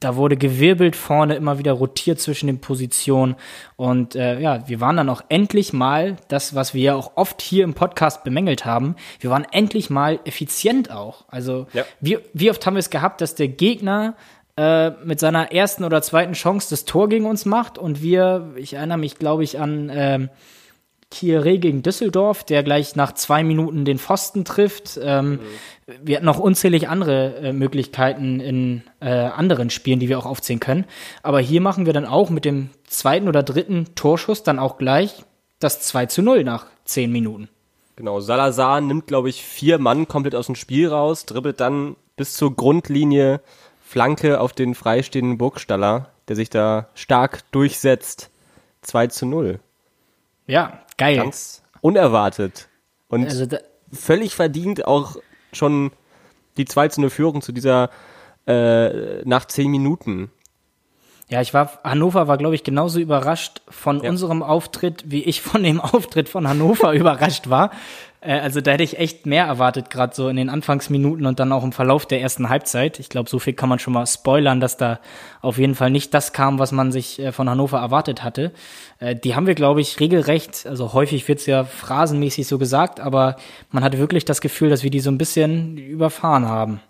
[0.00, 3.36] Da wurde gewirbelt vorne, immer wieder rotiert zwischen den Positionen.
[3.76, 7.42] Und äh, ja, wir waren dann auch endlich mal, das, was wir ja auch oft
[7.42, 11.24] hier im Podcast bemängelt haben, wir waren endlich mal effizient auch.
[11.28, 11.84] Also ja.
[12.00, 14.14] wie, wie oft haben wir es gehabt, dass der Gegner
[14.56, 18.74] äh, mit seiner ersten oder zweiten Chance das Tor gegen uns macht und wir, ich
[18.74, 20.28] erinnere mich, glaube ich, an äh,
[21.12, 25.00] Kieré gegen Düsseldorf, der gleich nach zwei Minuten den Pfosten trifft.
[25.02, 25.38] Ähm, mhm.
[26.02, 30.60] Wir hatten noch unzählig andere äh, Möglichkeiten in äh, anderen Spielen, die wir auch aufzählen
[30.60, 30.84] können.
[31.22, 35.24] Aber hier machen wir dann auch mit dem zweiten oder dritten Torschuss dann auch gleich
[35.60, 37.48] das 2 zu 0 nach zehn Minuten.
[37.96, 42.34] Genau, Salazar nimmt, glaube ich, vier Mann komplett aus dem Spiel raus, dribbelt dann bis
[42.34, 43.40] zur Grundlinie
[43.80, 48.30] Flanke auf den freistehenden Burgstaller, der sich da stark durchsetzt.
[48.82, 49.58] 2 zu 0.
[50.46, 51.16] Ja, geil.
[51.16, 52.68] Ganz unerwartet.
[53.08, 53.46] Und also
[53.92, 55.16] völlig verdient auch
[55.52, 55.92] schon
[56.58, 57.90] die 2 zu 0 Führung zu dieser
[58.46, 60.30] äh, nach zehn Minuten.
[61.30, 64.08] Ja, ich war, Hannover war, glaube ich, genauso überrascht von ja.
[64.08, 67.70] unserem Auftritt, wie ich von dem Auftritt von Hannover überrascht war.
[68.20, 71.52] Äh, also da hätte ich echt mehr erwartet, gerade so in den Anfangsminuten und dann
[71.52, 72.98] auch im Verlauf der ersten Halbzeit.
[72.98, 75.00] Ich glaube, so viel kann man schon mal spoilern, dass da
[75.40, 78.52] auf jeden Fall nicht das kam, was man sich äh, von Hannover erwartet hatte.
[78.98, 83.36] Äh, die haben wir, glaube ich, regelrecht, also häufig wird's ja phrasenmäßig so gesagt, aber
[83.70, 86.80] man hatte wirklich das Gefühl, dass wir die so ein bisschen überfahren haben.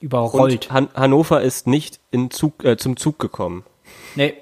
[0.00, 0.70] Überrollt.
[0.70, 3.64] Han Hannover ist nicht in Zug, äh, zum Zug gekommen.
[4.16, 4.34] Nee.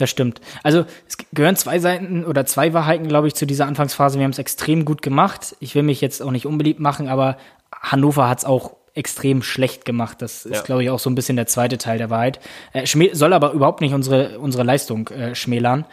[0.00, 0.40] Das stimmt.
[0.62, 4.18] Also es gehören zwei Seiten oder zwei Wahrheiten, glaube ich, zu dieser Anfangsphase.
[4.18, 5.54] Wir haben es extrem gut gemacht.
[5.60, 7.36] Ich will mich jetzt auch nicht unbeliebt machen, aber
[7.70, 10.22] Hannover hat es auch extrem schlecht gemacht.
[10.22, 12.40] Das ist, glaube ich, auch so ein bisschen der zweite Teil der Wahrheit.
[12.72, 15.84] Äh, soll aber überhaupt nicht unsere, unsere Leistung äh, schmälern.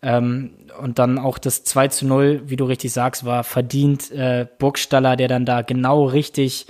[0.00, 4.10] Ähm, und dann auch das 2 zu 0, wie du richtig sagst, war verdient.
[4.10, 6.66] Äh, Burgstaller, der dann da genau richtig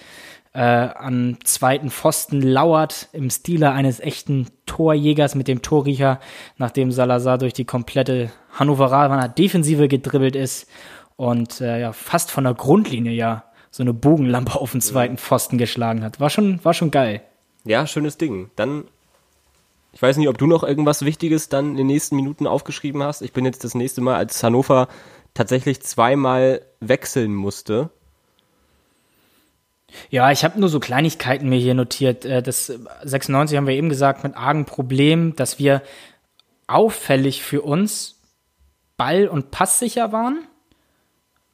[0.52, 6.20] äh, an zweiten Pfosten lauert, im Stile eines echten Torjägers mit dem Torriecher,
[6.56, 10.68] nachdem Salazar durch die komplette Hannoveraner Defensive gedribbelt ist
[11.16, 15.58] und äh, ja, fast von der Grundlinie ja so eine Bogenlampe auf den zweiten Pfosten
[15.58, 16.18] geschlagen hat.
[16.18, 17.22] War schon, war schon geil.
[17.64, 18.50] Ja, schönes Ding.
[18.56, 18.84] Dann,
[19.92, 23.22] ich weiß nicht, ob du noch irgendwas Wichtiges dann in den nächsten Minuten aufgeschrieben hast.
[23.22, 24.88] Ich bin jetzt das nächste Mal, als Hannover
[25.34, 27.90] tatsächlich zweimal wechseln musste.
[30.10, 32.24] Ja, ich habe nur so Kleinigkeiten mir hier notiert.
[32.24, 32.72] Äh, das
[33.04, 35.82] 96 haben wir eben gesagt, mit argen Problem, dass wir
[36.66, 38.20] auffällig für uns
[38.96, 40.46] ball- und passsicher waren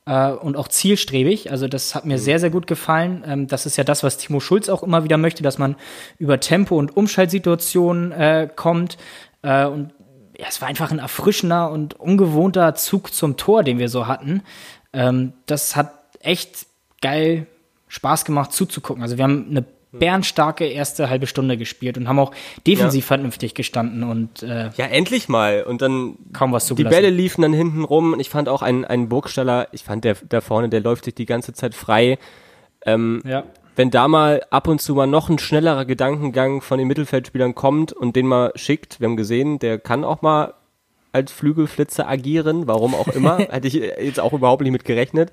[0.06, 1.50] äh, und auch zielstrebig.
[1.50, 2.22] Also das hat mir mhm.
[2.22, 3.24] sehr, sehr gut gefallen.
[3.26, 5.76] Ähm, das ist ja das, was Timo Schulz auch immer wieder möchte, dass man
[6.18, 8.96] über Tempo und Umschaltsituationen äh, kommt.
[9.42, 9.92] Äh, und
[10.38, 14.42] ja, es war einfach ein erfrischender und ungewohnter Zug zum Tor, den wir so hatten.
[14.92, 16.66] Ähm, das hat echt
[17.00, 17.46] geil
[17.88, 19.02] Spaß gemacht zuzugucken.
[19.02, 22.32] Also wir haben eine bärenstarke erste halbe Stunde gespielt und haben auch
[22.66, 23.08] defensiv ja.
[23.08, 26.94] vernünftig gestanden und äh, ja endlich mal und dann kaum was zugelassen.
[26.94, 30.04] Die Bälle liefen dann hinten rum und ich fand auch einen, einen Burgstaller, ich fand
[30.04, 32.18] der da vorne, der läuft sich die ganze Zeit frei.
[32.84, 33.44] Ähm, ja.
[33.74, 37.92] Wenn da mal ab und zu mal noch ein schnellerer Gedankengang von den Mittelfeldspielern kommt
[37.92, 40.54] und den mal schickt, wir haben gesehen, der kann auch mal
[41.12, 45.30] als Flügelflitzer agieren, warum auch immer, hätte ich jetzt auch überhaupt nicht mit gerechnet.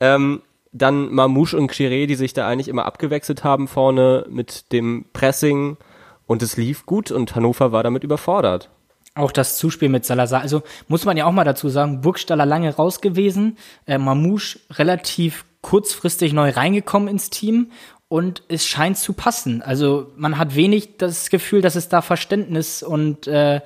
[0.00, 0.42] Ähm,
[0.74, 5.78] dann Mamouche und Chiré, die sich da eigentlich immer abgewechselt haben vorne mit dem Pressing
[6.26, 8.70] und es lief gut und Hannover war damit überfordert.
[9.14, 10.40] Auch das Zuspiel mit Salazar.
[10.40, 13.56] Also muss man ja auch mal dazu sagen, Burgstaller lange raus gewesen,
[13.86, 17.70] äh, Mamouche relativ kurzfristig neu reingekommen ins Team
[18.08, 19.62] und es scheint zu passen.
[19.62, 23.60] Also man hat wenig das Gefühl, dass es da Verständnis und äh,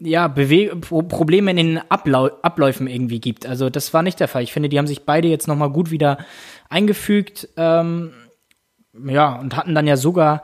[0.00, 3.46] ja, Bewe Probleme in den Ablau Abläufen irgendwie gibt.
[3.46, 4.42] Also das war nicht der Fall.
[4.42, 6.18] Ich finde, die haben sich beide jetzt nochmal gut wieder
[6.68, 7.48] eingefügt.
[7.56, 8.12] Ähm,
[9.06, 10.42] ja, und hatten dann ja sogar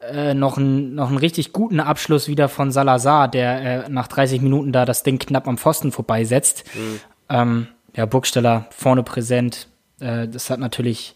[0.00, 4.40] äh, noch, einen, noch einen richtig guten Abschluss wieder von Salazar, der äh, nach 30
[4.40, 6.64] Minuten da das Ding knapp am Pfosten vorbeisetzt.
[6.74, 7.00] Mhm.
[7.28, 9.68] Ähm, ja, Burgsteller vorne präsent.
[10.00, 11.14] Äh, das hat natürlich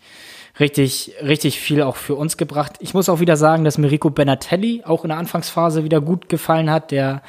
[0.61, 2.75] richtig, richtig viel auch für uns gebracht.
[2.81, 6.71] Ich muss auch wieder sagen, dass Mirico Benatelli auch in der Anfangsphase wieder gut gefallen
[6.71, 7.23] hat, der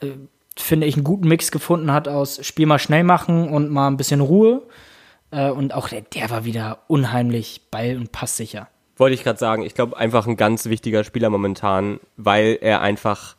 [0.00, 0.12] äh,
[0.56, 3.96] finde ich, einen guten Mix gefunden hat aus Spiel mal schnell machen und mal ein
[3.96, 4.62] bisschen Ruhe.
[5.30, 8.68] Äh, und auch der, der war wieder unheimlich ball- und passsicher.
[8.96, 13.36] Wollte ich gerade sagen, ich glaube, einfach ein ganz wichtiger Spieler momentan, weil er einfach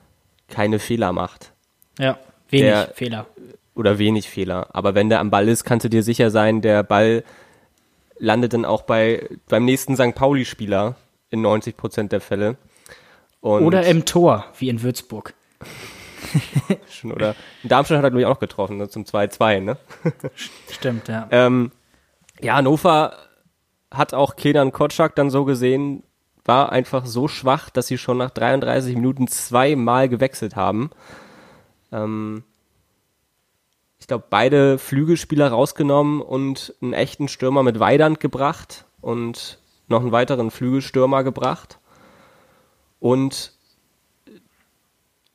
[0.47, 1.53] keine Fehler macht.
[1.99, 2.17] Ja,
[2.49, 3.27] wenig der, Fehler.
[3.75, 4.67] Oder wenig Fehler.
[4.73, 7.23] Aber wenn der am Ball ist, kannst du dir sicher sein, der Ball
[8.17, 10.15] landet dann auch bei, beim nächsten St.
[10.15, 10.95] Pauli-Spieler
[11.29, 12.57] in 90 Prozent der Fälle.
[13.39, 15.33] Und oder im Tor, wie in Würzburg.
[17.03, 17.35] Oder?
[17.63, 19.77] Darmstadt hat er, glaube ich, auch noch getroffen, ne, zum 2-2, ne?
[20.69, 21.27] Stimmt, ja.
[21.31, 21.71] Ähm,
[22.39, 23.15] ja, Hannover
[23.91, 26.03] hat auch Kenan Kotschak dann so gesehen,
[26.45, 30.89] war einfach so schwach, dass sie schon nach 33 Minuten zweimal gewechselt haben.
[31.91, 32.43] Ähm,
[33.99, 40.11] ich glaube, beide Flügelspieler rausgenommen und einen echten Stürmer mit Weidand gebracht und noch einen
[40.11, 41.79] weiteren Flügelstürmer gebracht.
[42.99, 43.53] Und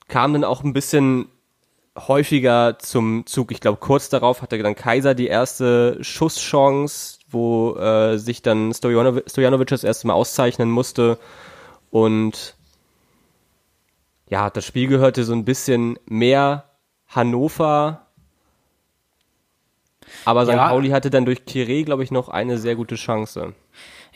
[0.08, 1.28] kam dann auch ein bisschen
[1.96, 3.52] häufiger zum Zug.
[3.52, 9.30] Ich glaube, kurz darauf hatte dann Kaiser die erste Schusschance, wo äh, sich dann Stojanovic,
[9.30, 11.18] Stojanovic das erste Mal auszeichnen musste.
[11.90, 12.56] Und
[14.28, 16.64] ja, das Spiel gehörte so ein bisschen mehr
[17.08, 18.06] Hannover.
[20.24, 20.52] Aber St.
[20.52, 20.68] Ja.
[20.68, 23.54] Pauli hatte dann durch Kire, glaube ich, noch eine sehr gute Chance.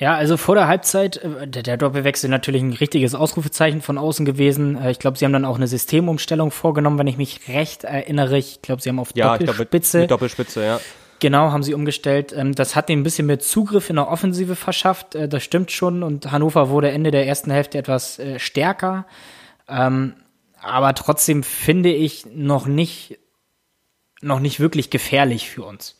[0.00, 4.76] Ja, also vor der Halbzeit, äh, der, Doppelwechsel natürlich ein richtiges Ausrufezeichen von außen gewesen.
[4.76, 8.38] Äh, ich glaube, sie haben dann auch eine Systemumstellung vorgenommen, wenn ich mich recht erinnere.
[8.38, 9.98] Ich glaube, sie haben auf ja, Doppelspitze.
[9.98, 10.80] Glaub, mit, Doppelspitze, ja.
[11.18, 12.32] Genau, haben sie umgestellt.
[12.34, 15.14] Ähm, das hat denen ein bisschen mehr Zugriff in der Offensive verschafft.
[15.14, 16.02] Äh, das stimmt schon.
[16.02, 19.06] Und Hannover wurde Ende der ersten Hälfte etwas stärker.
[19.68, 20.14] Ähm,
[20.62, 23.18] aber trotzdem finde ich noch nicht,
[24.22, 25.96] noch nicht wirklich gefährlich für uns.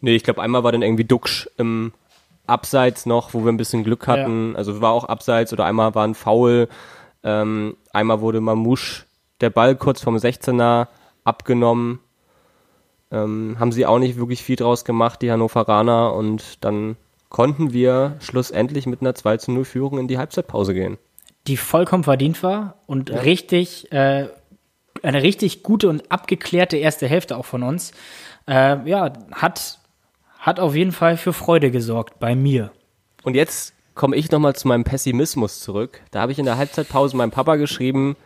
[0.00, 1.92] Nee, ich glaube, einmal war dann irgendwie Duxch im
[2.46, 4.52] abseits noch, wo wir ein bisschen Glück hatten.
[4.52, 4.58] Ja.
[4.58, 6.68] Also war auch abseits oder einmal war ein Foul.
[7.22, 9.04] Ähm, einmal wurde Mamouche
[9.40, 10.88] der Ball kurz vom 16er
[11.24, 12.00] abgenommen.
[13.10, 16.14] Ähm, haben sie auch nicht wirklich viel draus gemacht, die Hannoveraner.
[16.14, 16.96] Und dann
[17.28, 20.98] konnten wir schlussendlich mit einer 2 zu 0 Führung in die Halbzeitpause gehen.
[21.46, 23.18] die vollkommen verdient war und ja.
[23.20, 24.28] richtig, äh,
[25.02, 27.92] eine richtig gute und abgeklärte erste Hälfte auch von uns.
[28.46, 29.78] Äh, ja, hat,
[30.42, 32.72] hat auf jeden Fall für Freude gesorgt bei mir.
[33.22, 36.02] Und jetzt komme ich nochmal zu meinem Pessimismus zurück.
[36.10, 38.16] Da habe ich in der Halbzeitpause meinem Papa geschrieben,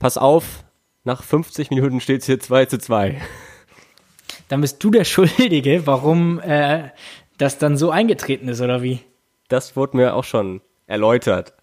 [0.00, 0.64] pass auf,
[1.04, 3.20] nach 50 Minuten steht es hier 2 zu 2.
[4.48, 6.88] Dann bist du der Schuldige, warum äh,
[7.38, 8.98] das dann so eingetreten ist, oder wie?
[9.46, 11.54] Das wurde mir auch schon erläutert.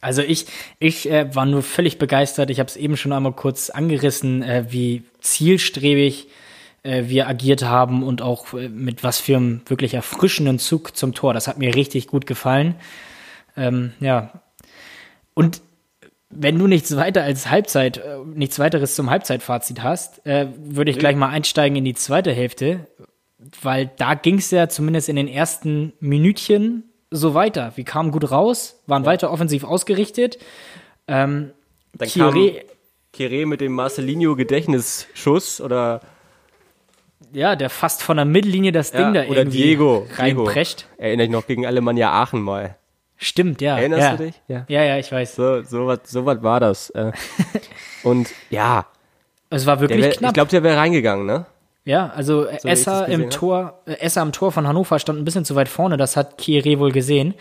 [0.00, 0.46] Also ich,
[0.78, 2.50] ich äh, war nur völlig begeistert.
[2.50, 6.28] Ich habe es eben schon einmal kurz angerissen, äh, wie zielstrebig
[6.82, 11.14] äh, wir agiert haben und auch äh, mit was für einem wirklich erfrischenden Zug zum
[11.14, 11.34] Tor.
[11.34, 12.74] Das hat mir richtig gut gefallen.
[13.56, 14.42] Ähm, ja.
[15.34, 15.62] Und
[16.30, 20.98] wenn du nichts weiter als Halbzeit, äh, nichts weiteres zum Halbzeitfazit hast, äh, würde ich
[20.98, 22.86] gleich mal einsteigen in die zweite Hälfte,
[23.60, 27.72] weil da ging es ja zumindest in den ersten Minütchen so weiter.
[27.76, 29.10] Wir kamen gut raus, waren ja.
[29.10, 30.38] weiter offensiv ausgerichtet.
[31.06, 31.50] Ähm,
[31.94, 32.64] Dann Kire,
[33.12, 36.00] Kire mit dem Marcelinho Gedächtnisschuss oder
[37.32, 40.86] ja, der fast von der Mittellinie das Ding ja, da oder irgendwie Diego, reinprescht.
[40.90, 41.02] Diego.
[41.02, 42.76] Erinnere ich noch gegen Alemannia Aachen mal.
[43.16, 43.78] Stimmt, ja.
[43.78, 44.16] Erinnerst ja.
[44.16, 44.42] du dich?
[44.48, 44.64] Ja.
[44.68, 45.36] ja, ja, ich weiß.
[45.36, 46.90] So, so was so was war das.
[46.90, 47.12] Äh.
[48.02, 48.86] Und ja.
[49.50, 50.30] Es war wirklich wär, knapp.
[50.30, 51.46] Ich glaube, der wäre reingegangen, ne?
[51.84, 55.44] Ja, also so Esser im Tor, äh, Esser am Tor von Hannover stand ein bisschen
[55.44, 57.34] zu weit vorne, das hat Kieré wohl gesehen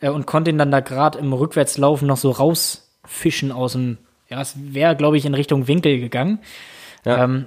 [0.00, 4.40] äh, und konnte ihn dann da gerade im Rückwärtslaufen noch so rausfischen aus dem, ja,
[4.40, 6.38] es wäre, glaube ich, in Richtung Winkel gegangen.
[7.04, 7.24] Ja.
[7.24, 7.46] Ähm,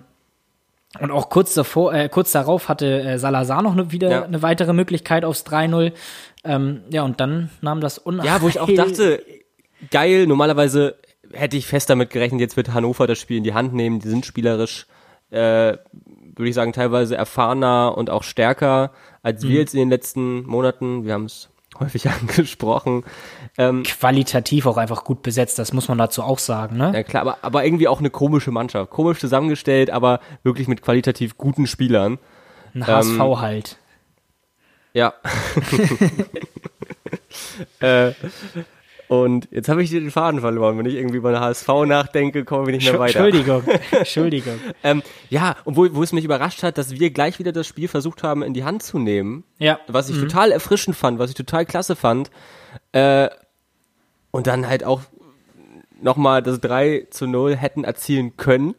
[1.00, 4.24] und auch kurz davor, äh, kurz darauf hatte äh, Salazar noch ne, wieder ja.
[4.24, 5.94] eine weitere Möglichkeit aufs 3-0.
[6.44, 8.26] Ähm, ja, und dann nahm das Unheil.
[8.26, 9.24] Ja, wo ich auch dachte,
[9.90, 10.96] geil, normalerweise
[11.32, 14.10] hätte ich fest damit gerechnet, jetzt wird Hannover das Spiel in die Hand nehmen, die
[14.10, 14.86] sind spielerisch
[15.32, 15.78] äh,
[16.36, 18.92] würde ich sagen, teilweise erfahrener und auch stärker
[19.24, 19.56] als wir mhm.
[19.58, 21.06] jetzt in den letzten Monaten.
[21.06, 23.04] Wir haben es häufig angesprochen.
[23.58, 26.92] Ähm, Qualitativ auch einfach gut besetzt, das muss man dazu auch sagen, ne?
[26.94, 28.92] Ja klar, aber, aber irgendwie auch eine komische Mannschaft.
[28.92, 32.18] Komisch zusammengestellt, aber wirklich mit qualitativ guten Spielern.
[32.74, 33.78] Ein HSV ähm, halt.
[34.94, 35.14] Ja.
[37.80, 38.12] äh,
[39.12, 40.78] und jetzt habe ich den Faden verloren.
[40.78, 43.20] Wenn ich irgendwie über den HSV nachdenke, kommen wir nicht mehr weiter.
[43.20, 44.58] Entschuldigung, Entschuldigung.
[44.86, 47.90] ähm, ja, und wo, wo es mich überrascht hat, dass wir gleich wieder das Spiel
[47.90, 49.44] versucht haben, in die Hand zu nehmen.
[49.58, 49.82] Ja.
[49.88, 50.30] Was ich mhm.
[50.30, 52.32] total erfrischend fand, was ich total klasse fand.
[52.94, 53.28] Äh,
[54.32, 55.02] und dann halt auch
[56.02, 58.76] nochmal das 3 zu 0 hätten erzielen können.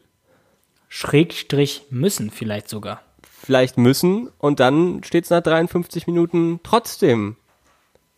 [0.89, 3.03] Schrägstrich müssen vielleicht sogar.
[3.23, 7.37] Vielleicht müssen und dann steht es nach 53 Minuten trotzdem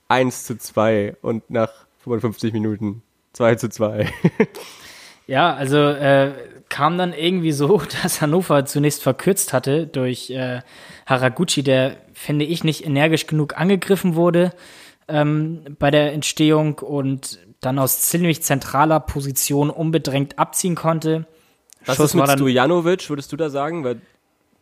[0.07, 3.03] 1 zu 2 und nach 55 Minuten.
[3.33, 4.09] 2 zu 2.
[5.27, 6.33] ja, also äh,
[6.69, 10.61] kam dann irgendwie so, dass Hannover zunächst verkürzt hatte durch äh,
[11.07, 14.53] Haraguchi, der, finde ich, nicht energisch genug angegriffen wurde
[15.09, 21.27] ähm, bei der Entstehung und dann aus ziemlich zentraler Position unbedrängt abziehen konnte.
[21.87, 23.85] Was Schuss ist mit Stojanovic, würdest du da sagen?
[23.85, 24.01] Weil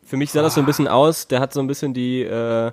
[0.04, 2.72] für mich sah das so ein bisschen aus, der hat so ein bisschen die äh,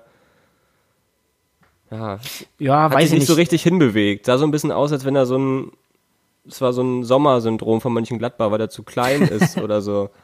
[1.91, 2.19] ja,
[2.59, 4.25] ja hat weiß sich nicht nicht so richtig hinbewegt.
[4.25, 5.71] Sah so ein bisschen aus, als wenn er so ein,
[6.47, 10.09] es war so ein Sommersyndrom von Mönchengladbach, weil er zu klein ist oder so.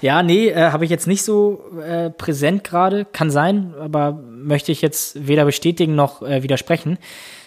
[0.00, 3.04] Ja, nee, äh, habe ich jetzt nicht so äh, präsent gerade.
[3.04, 6.98] Kann sein, aber möchte ich jetzt weder bestätigen noch äh, widersprechen.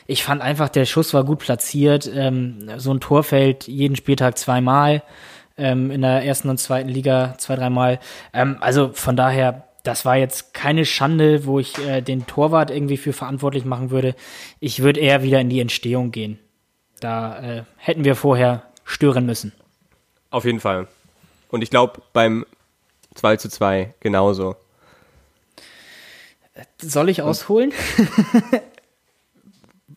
[0.07, 2.09] Ich fand einfach, der Schuss war gut platziert.
[2.13, 5.03] Ähm, so ein Tor fällt jeden Spieltag zweimal.
[5.57, 7.99] Ähm, in der ersten und zweiten Liga zwei, dreimal.
[8.33, 12.97] Ähm, also von daher das war jetzt keine Schande, wo ich äh, den Torwart irgendwie
[12.97, 14.15] für verantwortlich machen würde.
[14.59, 16.39] Ich würde eher wieder in die Entstehung gehen.
[16.99, 19.53] Da äh, hätten wir vorher stören müssen.
[20.31, 20.87] Auf jeden Fall.
[21.49, 22.45] Und ich glaube, beim
[23.13, 24.55] 2 zu 2 genauso.
[26.81, 27.71] Soll ich ausholen?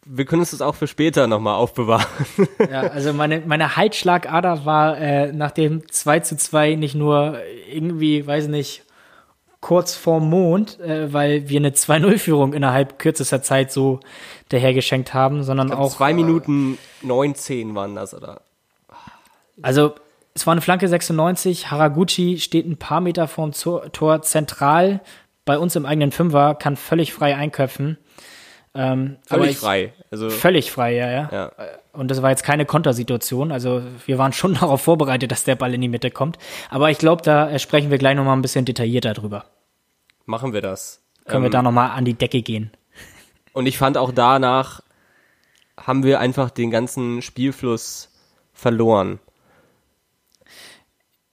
[0.05, 2.07] wir können uns das auch für später nochmal aufbewahren.
[2.71, 7.39] ja, also meine, meine Halsschlagader war äh, nach dem 2 zu 2 nicht nur
[7.71, 8.85] irgendwie, weiß nicht,
[9.61, 14.01] kurz vorm Mond, äh, weil wir eine 2-0-Führung innerhalb kürzester Zeit so
[14.51, 15.97] dahergeschenkt haben, sondern glaub, auch.
[15.97, 18.43] Zwei Minuten äh, 19 waren das, oder?
[19.63, 19.95] Also,
[20.35, 21.71] es war eine Flanke 96.
[21.71, 25.01] Haraguchi steht ein paar Meter vorm Tor zentral
[25.45, 27.99] bei uns im eigenen Fünfer, kann völlig frei einköpfen.
[28.75, 29.93] Ähm, völlig ich, frei.
[30.11, 31.53] Also, völlig frei, ja, ja, ja.
[31.93, 33.51] Und das war jetzt keine Kontersituation.
[33.51, 36.39] Also wir waren schon darauf vorbereitet, dass der Ball in die Mitte kommt.
[36.71, 39.47] Aber ich glaube, da sprechen wir gleich nochmal ein bisschen detaillierter drüber.
[40.27, 41.03] Machen wir das.
[41.25, 42.71] Können ähm, wir da nochmal an die Decke gehen.
[43.53, 44.83] Und ich fand auch danach
[45.77, 48.13] haben wir einfach den ganzen Spielfluss
[48.53, 49.21] verloren.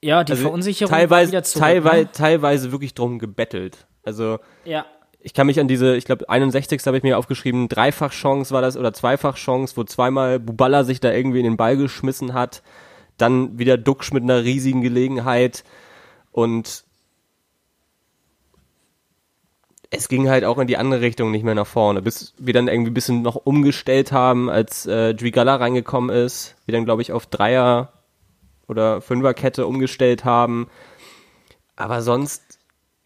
[0.02, 2.12] Ja, die also Verunsicherung teilweise, teilweise, ne?
[2.12, 3.88] teilweise wirklich drum gebettelt.
[4.04, 4.86] Also ja
[5.26, 6.86] ich kann mich an diese, ich glaube 61.
[6.86, 11.40] habe ich mir aufgeschrieben, Dreifachchance war das oder Zweifachchance, wo zweimal Buballa sich da irgendwie
[11.40, 12.62] in den Ball geschmissen hat,
[13.18, 15.64] dann wieder Duxch mit einer riesigen Gelegenheit
[16.32, 16.84] und
[19.90, 22.68] es ging halt auch in die andere Richtung nicht mehr nach vorne, bis wir dann
[22.68, 27.12] irgendwie ein bisschen noch umgestellt haben, als äh, Drigala reingekommen ist, wir dann glaube ich
[27.12, 27.94] auf Dreier
[28.68, 30.68] oder Fünferkette umgestellt haben.
[31.76, 32.60] Aber sonst,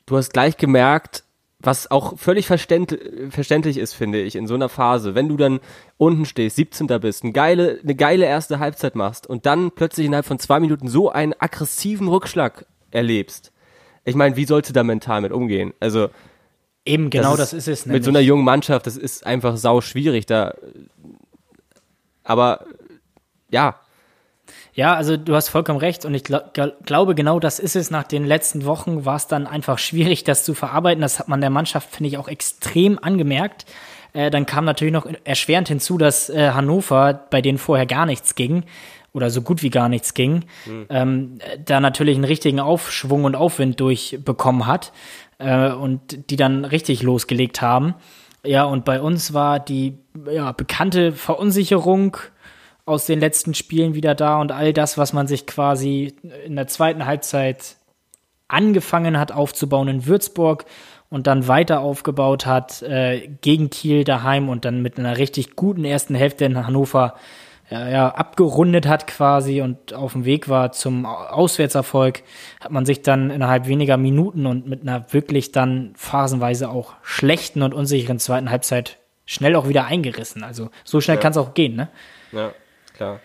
[0.06, 1.24] du hast gleich gemerkt,
[1.62, 5.60] was auch völlig verständlich ist, finde ich, in so einer Phase, wenn du dann
[5.98, 6.88] unten stehst, 17.
[7.02, 10.88] bist, eine geile, eine geile erste Halbzeit machst und dann plötzlich innerhalb von zwei Minuten
[10.88, 13.52] so einen aggressiven Rückschlag erlebst.
[14.06, 15.74] Ich meine, wie sollst du da mental mit umgehen?
[15.80, 16.10] Also,
[16.86, 17.86] Eben, genau das ist, das ist es.
[17.86, 18.00] Nämlich.
[18.00, 20.56] Mit so einer jungen Mannschaft, das ist einfach sau schwierig da.
[22.24, 22.66] Aber
[23.52, 23.80] ja.
[24.80, 26.54] Ja, also du hast vollkommen recht und ich glaub,
[26.86, 27.92] glaube, genau das ist es.
[27.92, 31.02] Nach den letzten Wochen war es dann einfach schwierig, das zu verarbeiten.
[31.02, 33.66] Das hat man der Mannschaft, finde ich, auch extrem angemerkt.
[34.14, 38.36] Äh, dann kam natürlich noch erschwerend hinzu, dass äh, Hannover, bei denen vorher gar nichts
[38.36, 38.64] ging,
[39.12, 40.86] oder so gut wie gar nichts ging, mhm.
[40.90, 44.94] ähm, da natürlich einen richtigen Aufschwung und Aufwind durchbekommen hat
[45.40, 47.96] äh, und die dann richtig losgelegt haben.
[48.46, 49.98] Ja, und bei uns war die
[50.32, 52.16] ja, bekannte Verunsicherung
[52.90, 56.68] aus den letzten Spielen wieder da und all das, was man sich quasi in der
[56.68, 57.76] zweiten Halbzeit
[58.48, 60.66] angefangen hat aufzubauen in Würzburg
[61.10, 65.86] und dann weiter aufgebaut hat äh, gegen Kiel daheim und dann mit einer richtig guten
[65.86, 67.14] ersten Hälfte in Hannover
[67.72, 72.24] ja, abgerundet hat quasi und auf dem Weg war zum Auswärtserfolg,
[72.60, 77.62] hat man sich dann innerhalb weniger Minuten und mit einer wirklich dann phasenweise auch schlechten
[77.62, 80.44] und unsicheren zweiten Halbzeit schnell auch wieder eingerissen.
[80.44, 81.22] Also so schnell ja.
[81.22, 81.90] kann es auch gehen, ne?
[82.32, 82.52] Ja,
[83.00, 83.20] klar.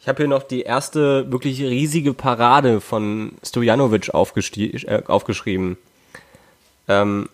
[0.00, 5.76] Ich habe hier noch die erste wirklich riesige Parade von Stojanovic äh, aufgeschrieben.
[6.88, 7.28] Ähm,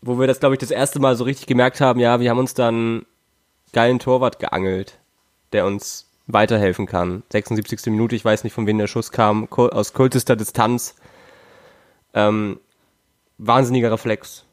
[0.00, 2.38] wo wir das, glaube ich, das erste Mal so richtig gemerkt haben, ja, wir haben
[2.38, 3.06] uns dann
[3.72, 4.98] geilen Torwart geangelt,
[5.52, 7.24] der uns weiterhelfen kann.
[7.30, 7.86] 76.
[7.86, 10.94] Minute, ich weiß nicht, von wem der Schuss kam, aus kultester Distanz.
[12.14, 12.60] Ähm,
[13.38, 14.44] wahnsinniger Reflex.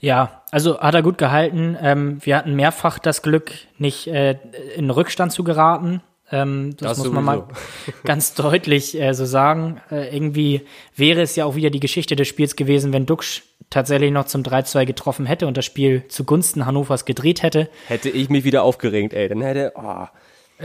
[0.00, 1.76] Ja, also hat er gut gehalten.
[1.80, 4.38] Ähm, wir hatten mehrfach das Glück, nicht äh,
[4.76, 6.02] in Rückstand zu geraten.
[6.30, 7.44] Ähm, das, das, muss man mal
[8.04, 9.80] ganz deutlich äh, so sagen.
[9.90, 10.62] Äh, irgendwie
[10.96, 14.42] wäre es ja auch wieder die Geschichte des Spiels gewesen, wenn Duxch tatsächlich noch zum
[14.42, 17.68] 3-2 getroffen hätte und das Spiel zugunsten Hannovers gedreht hätte.
[17.86, 19.28] Hätte ich mich wieder aufgeregt, ey.
[19.28, 19.72] Dann hätte.
[19.76, 20.06] Oh.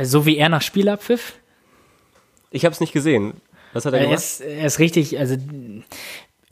[0.01, 1.35] So wie er nach Spielabpfiff?
[2.49, 3.33] Ich habe es nicht gesehen.
[3.73, 4.13] Was hat er, gemacht?
[4.13, 5.37] Er ist, er ist richtig, also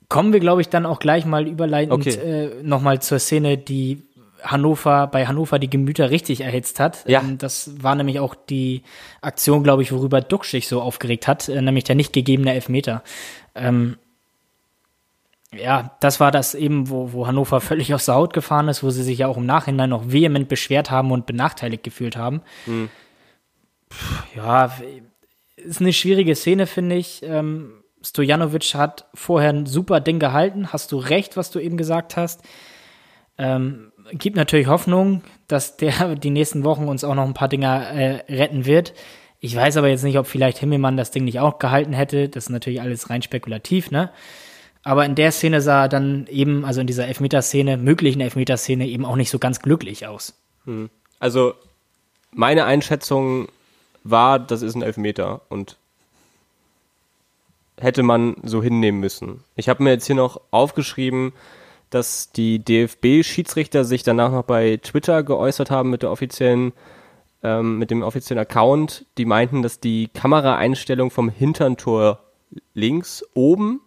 [0.10, 2.16] kommen wir, glaube ich, dann auch gleich mal überleitend okay.
[2.16, 4.04] äh, nochmal zur Szene, die
[4.42, 7.08] Hannover, bei Hannover die Gemüter richtig erhitzt hat.
[7.08, 7.22] Ja.
[7.22, 8.84] Ähm, das war nämlich auch die
[9.22, 13.04] Aktion, glaube ich, worüber Duck sich so aufgeregt hat, äh, nämlich der nicht gegebene Elfmeter.
[13.56, 13.98] Ähm,
[15.52, 18.92] ja, das war das eben, wo, wo Hannover völlig aus der Haut gefahren ist, wo
[18.92, 22.42] sie sich ja auch im Nachhinein noch vehement beschwert haben und benachteiligt gefühlt haben.
[22.66, 22.90] Mhm.
[24.36, 24.72] Ja,
[25.56, 27.24] ist eine schwierige Szene, finde ich.
[27.24, 30.72] Ähm, Stojanovic hat vorher ein super Ding gehalten.
[30.72, 32.42] Hast du recht, was du eben gesagt hast.
[33.38, 37.90] Ähm, gibt natürlich Hoffnung, dass der die nächsten Wochen uns auch noch ein paar Dinger
[37.90, 38.94] äh, retten wird.
[39.40, 42.28] Ich weiß aber jetzt nicht, ob vielleicht Himmelmann das Ding nicht auch gehalten hätte.
[42.28, 44.12] Das ist natürlich alles rein spekulativ, ne?
[44.84, 49.06] Aber in der Szene sah er dann eben, also in dieser Elfmeterszene, möglichen Elfmeterszene, eben
[49.06, 50.34] auch nicht so ganz glücklich aus.
[50.66, 50.90] Hm.
[51.20, 51.54] Also,
[52.32, 53.50] meine Einschätzung
[54.04, 55.78] war, das ist ein Elfmeter und
[57.80, 59.44] hätte man so hinnehmen müssen.
[59.56, 61.34] Ich habe mir jetzt hier noch aufgeschrieben,
[61.90, 66.74] dass die DFB-Schiedsrichter sich danach noch bei Twitter geäußert haben mit der offiziellen,
[67.44, 69.06] ähm, mit dem offiziellen Account.
[69.18, 72.20] Die meinten, dass die Kameraeinstellung vom Hinterntor
[72.74, 73.82] links oben,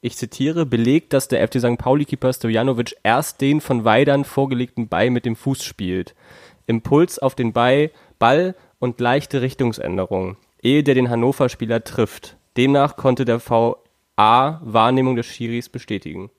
[0.00, 1.78] ich zitiere, belegt, dass der FC St.
[1.78, 6.16] Pauli-Keeper Stojanovic erst den von Weidern vorgelegten Ball mit dem Fuß spielt.
[6.66, 12.36] Impuls auf den Ball, Ball und leichte Richtungsänderung, ehe der den Hannover-Spieler trifft.
[12.56, 13.76] Demnach konnte der VA
[14.62, 16.30] Wahrnehmung des Schiris bestätigen.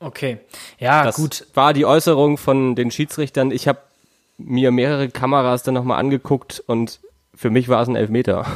[0.00, 0.38] Okay,
[0.78, 1.46] ja, das gut.
[1.54, 3.50] War die Äußerung von den Schiedsrichtern.
[3.50, 3.80] Ich habe
[4.36, 7.00] mir mehrere Kameras dann nochmal angeguckt und
[7.34, 8.46] für mich war es ein Elfmeter.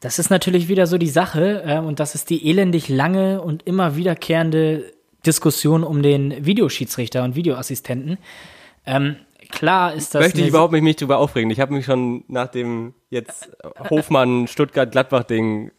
[0.00, 3.66] Das ist natürlich wieder so die Sache äh, und das ist die elendig lange und
[3.66, 4.92] immer wiederkehrende
[5.24, 8.18] Diskussion um den Videoschiedsrichter und Videoassistenten.
[8.84, 9.16] Ähm,
[9.50, 10.22] klar ist das.
[10.22, 11.50] Möchte ich überhaupt nicht mich drüber aufregen.
[11.50, 13.50] Ich habe mich schon nach dem jetzt
[13.90, 15.70] Hofmann Stuttgart Gladbach Ding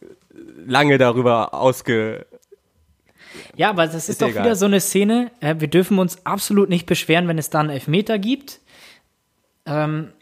[0.66, 2.26] lange darüber ausge
[3.56, 4.44] ja, aber das ist, ist doch egal.
[4.44, 5.30] wieder so eine Szene.
[5.40, 8.60] Äh, wir dürfen uns absolut nicht beschweren, wenn es da einen Elfmeter gibt.
[9.66, 10.12] Ähm,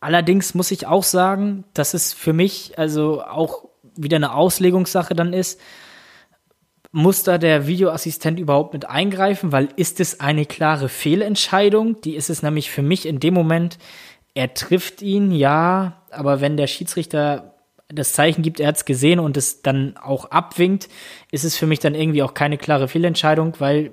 [0.00, 5.32] allerdings muss ich auch sagen, dass es für mich also auch wieder eine Auslegungssache dann
[5.32, 5.60] ist.
[6.96, 9.52] Muss da der Videoassistent überhaupt mit eingreifen?
[9.52, 12.00] Weil ist es eine klare Fehlentscheidung?
[12.00, 13.76] Die ist es nämlich für mich in dem Moment,
[14.32, 17.54] er trifft ihn, ja, aber wenn der Schiedsrichter
[17.88, 20.88] das Zeichen gibt, er hat es gesehen und es dann auch abwinkt,
[21.30, 23.92] ist es für mich dann irgendwie auch keine klare Fehlentscheidung, weil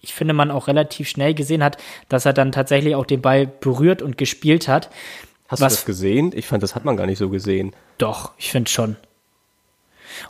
[0.00, 1.76] ich finde, man auch relativ schnell gesehen hat,
[2.08, 4.90] dass er dann tatsächlich auch den Ball berührt und gespielt hat.
[5.46, 6.32] Hast was, du das gesehen?
[6.34, 7.72] Ich fand, das hat man gar nicht so gesehen.
[7.98, 8.96] Doch, ich finde schon.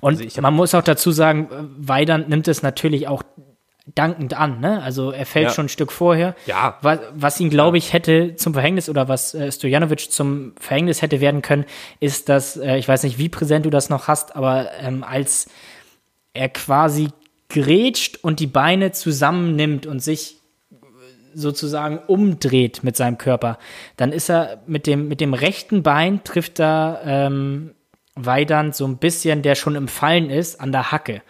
[0.00, 3.22] Und also man muss auch dazu sagen, Weidand nimmt es natürlich auch
[3.86, 4.80] dankend an, ne?
[4.82, 5.52] Also er fällt ja.
[5.52, 6.36] schon ein Stück vorher.
[6.46, 6.78] Ja.
[6.82, 11.20] Was, was ihn, glaube ich, hätte zum Verhängnis oder was äh, Stojanovic zum Verhängnis hätte
[11.20, 11.64] werden können,
[11.98, 15.48] ist, dass, äh, ich weiß nicht, wie präsent du das noch hast, aber ähm, als
[16.32, 17.08] er quasi
[17.48, 20.36] grätscht und die Beine zusammennimmt und sich
[21.34, 23.58] sozusagen umdreht mit seinem Körper,
[23.96, 27.74] dann ist er mit dem, mit dem rechten Bein trifft er ähm,
[28.14, 31.22] Weidand so ein bisschen, der schon im Fallen ist, an der Hacke.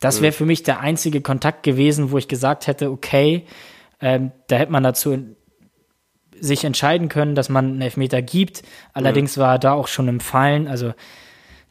[0.00, 3.46] Das wäre für mich der einzige Kontakt gewesen, wo ich gesagt hätte, okay,
[4.00, 5.34] ähm, da hätte man dazu
[6.38, 8.62] sich entscheiden können, dass man einen Elfmeter gibt.
[8.92, 9.40] Allerdings mhm.
[9.40, 10.68] war er da auch schon im Fallen.
[10.68, 10.92] Also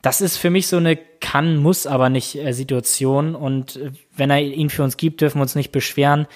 [0.01, 3.36] das ist für mich so eine kann, muss aber nicht äh, Situation.
[3.36, 6.28] Und äh, wenn er ihn für uns gibt, dürfen wir uns nicht beschweren.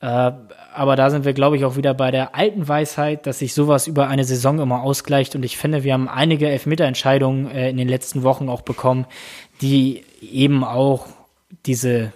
[0.00, 0.32] Äh,
[0.74, 3.86] aber da sind wir, glaube ich, auch wieder bei der alten Weisheit, dass sich sowas
[3.86, 5.34] über eine Saison immer ausgleicht.
[5.34, 9.06] Und ich finde, wir haben einige Elfmeterentscheidungen äh, in den letzten Wochen auch bekommen,
[9.60, 11.06] die eben auch
[11.66, 12.12] diese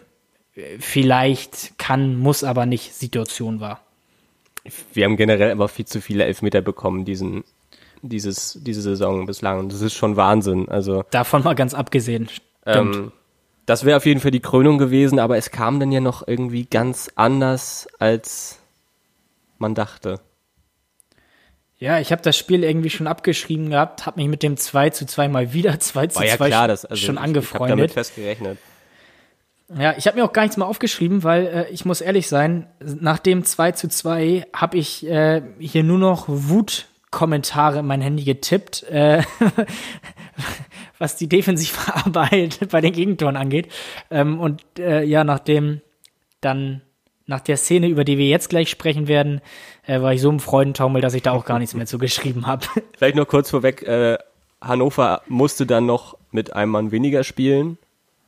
[0.55, 3.81] äh, vielleicht kann, muss aber nicht Situation war.
[4.93, 7.45] Wir haben generell immer viel zu viele Elfmeter bekommen, diesen,
[8.03, 9.61] dieses, diese Saison bislang.
[9.61, 10.69] Und das ist schon Wahnsinn.
[10.69, 12.29] Also, Davon mal ganz abgesehen.
[12.67, 13.13] Ähm,
[13.69, 16.65] das wäre auf jeden Fall die Krönung gewesen, aber es kam dann ja noch irgendwie
[16.65, 18.59] ganz anders, als
[19.59, 20.21] man dachte.
[21.77, 25.05] Ja, ich habe das Spiel irgendwie schon abgeschrieben gehabt, habe mich mit dem 2 zu
[25.05, 27.69] 2 mal wieder 2 zu War ja 2 klar, das, also schon ich, angefreundet.
[27.69, 28.59] Ich damit fest gerechnet.
[29.79, 32.69] Ja, ich habe mir auch gar nichts mehr aufgeschrieben, weil äh, ich muss ehrlich sein,
[32.81, 36.25] nach dem 2 zu 2 habe ich äh, hier nur noch
[37.09, 39.23] Wutkommentare in mein Handy getippt, äh,
[40.99, 43.69] was die Defensivarbeit bei den Gegentoren angeht.
[44.11, 45.81] Ähm, und äh, ja, nachdem
[46.41, 46.83] dann
[47.27, 49.41] nach der Szene, über die wir jetzt gleich sprechen werden,
[49.87, 52.47] äh, war ich so im Freudentaumel, dass ich da auch gar nichts mehr zu geschrieben
[52.47, 52.67] habe.
[52.97, 54.19] Vielleicht noch kurz vorweg, äh,
[54.61, 57.79] Hannover musste dann noch mit einem Mann weniger spielen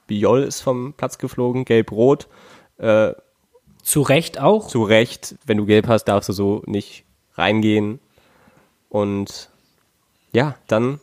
[0.06, 2.26] Biol ist vom Platz geflogen, gelb-rot.
[2.78, 3.12] Äh,
[3.80, 4.66] zu Recht auch?
[4.66, 5.36] Zu Recht.
[5.46, 7.04] Wenn du gelb hast, darfst du so nicht
[7.34, 8.00] reingehen.
[8.90, 9.48] Und
[10.32, 11.00] ja, dann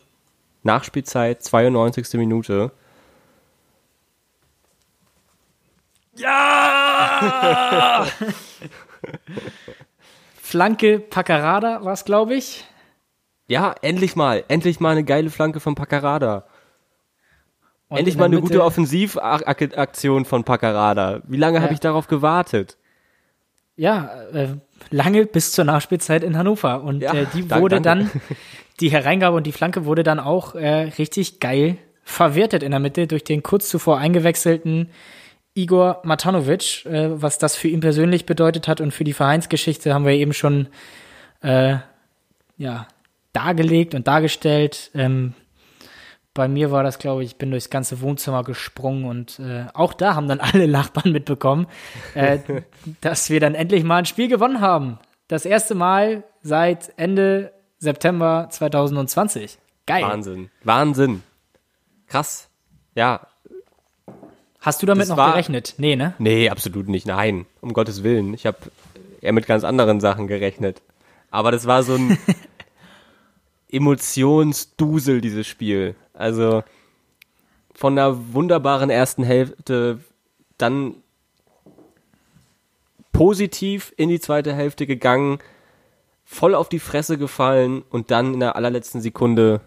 [0.61, 2.13] Nachspielzeit, 92.
[2.13, 2.71] Minute.
[6.15, 8.05] Ja!
[10.35, 12.65] Flanke Paccarada war es, glaube ich.
[13.47, 14.43] Ja, endlich mal.
[14.47, 16.45] Endlich mal eine geile Flanke von Paccarada.
[17.89, 21.21] Und Endlich mal eine Mitte, gute Offensivaktion von Paccarada.
[21.25, 21.63] Wie lange ja.
[21.63, 22.77] habe ich darauf gewartet?
[23.77, 24.55] Ja, äh,
[24.89, 26.83] lange bis zur Nachspielzeit in Hannover.
[26.83, 28.09] Und ja, äh, die wurde danke.
[28.13, 28.21] dann,
[28.79, 33.05] die Hereingabe und die Flanke wurde dann auch äh, richtig geil verwertet in der Mitte
[33.07, 34.89] durch den kurz zuvor eingewechselten
[35.55, 36.85] Igor Matanovic.
[36.85, 40.33] Äh, was das für ihn persönlich bedeutet hat und für die Vereinsgeschichte haben wir eben
[40.33, 40.67] schon
[41.41, 41.77] äh,
[42.57, 42.87] ja,
[43.33, 44.91] dargelegt und dargestellt.
[44.93, 45.33] Ähm,
[46.37, 49.93] bei mir war das, glaube ich, ich bin durchs ganze Wohnzimmer gesprungen und äh, auch
[49.93, 51.65] da haben dann alle Nachbarn mitbekommen,
[52.13, 52.37] äh,
[53.01, 54.99] dass wir dann endlich mal ein Spiel gewonnen haben.
[55.27, 59.57] Das erste Mal seit Ende September 2020.
[59.87, 60.03] Geil.
[60.03, 60.49] Wahnsinn.
[60.63, 61.23] Wahnsinn.
[62.05, 62.49] Krass.
[62.93, 63.27] Ja.
[64.59, 65.73] Hast du damit noch war, gerechnet?
[65.77, 66.13] Nee, ne?
[66.19, 67.07] Nee, absolut nicht.
[67.07, 67.47] Nein.
[67.61, 68.35] Um Gottes Willen.
[68.35, 68.57] Ich habe
[69.21, 70.83] eher mit ganz anderen Sachen gerechnet.
[71.31, 72.17] Aber das war so ein
[73.71, 75.95] Emotionsdusel, dieses Spiel.
[76.17, 76.63] Also
[77.73, 79.99] von einer wunderbaren ersten Hälfte
[80.57, 80.95] dann
[83.11, 85.39] positiv in die zweite Hälfte gegangen,
[86.25, 89.61] voll auf die Fresse gefallen und dann in der allerletzten Sekunde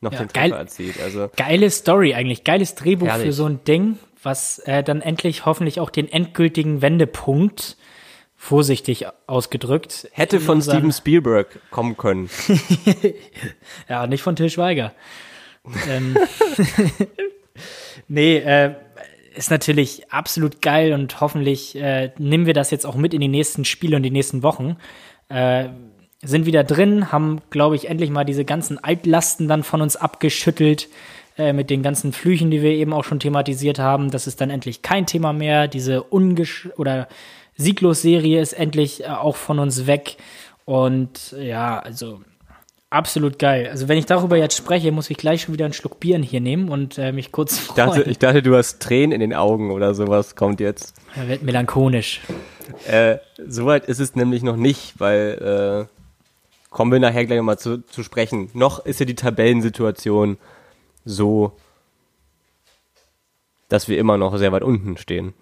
[0.00, 1.00] noch ja, den Treffer geil, erzielt.
[1.00, 3.26] Also geile Story eigentlich, geiles Drehbuch herrlich.
[3.26, 7.76] für so ein Ding, was äh, dann endlich hoffentlich auch den endgültigen Wendepunkt
[8.44, 10.06] vorsichtig ausgedrückt.
[10.12, 12.28] Hätte von Steven Spielberg kommen können.
[13.88, 14.92] ja, nicht von Till Schweiger.
[15.88, 16.18] ähm,
[18.08, 18.74] nee, äh,
[19.34, 23.28] ist natürlich absolut geil und hoffentlich äh, nehmen wir das jetzt auch mit in die
[23.28, 24.76] nächsten Spiele und die nächsten Wochen.
[25.30, 25.70] Äh,
[26.22, 30.88] sind wieder drin, haben, glaube ich, endlich mal diese ganzen Altlasten dann von uns abgeschüttelt
[31.38, 34.10] äh, mit den ganzen Flüchen, die wir eben auch schon thematisiert haben.
[34.10, 35.66] Das ist dann endlich kein Thema mehr.
[35.66, 37.08] Diese ungesch oder
[37.56, 40.16] Sieglos-Serie ist endlich äh, auch von uns weg.
[40.64, 42.20] Und ja, also
[42.94, 43.66] Absolut geil.
[43.68, 46.40] Also wenn ich darüber jetzt spreche, muss ich gleich schon wieder einen Schluck Bier hier
[46.40, 47.88] nehmen und äh, mich kurz freuen.
[47.88, 50.94] Ich dachte, ich dachte, du hast Tränen in den Augen oder sowas kommt jetzt.
[51.16, 52.20] Er wird melancholisch.
[52.86, 55.94] Äh, Soweit ist es nämlich noch nicht, weil äh,
[56.70, 58.48] kommen wir nachher gleich nochmal zu, zu sprechen.
[58.54, 60.38] Noch ist ja die Tabellensituation
[61.04, 61.50] so,
[63.68, 65.34] dass wir immer noch sehr weit unten stehen.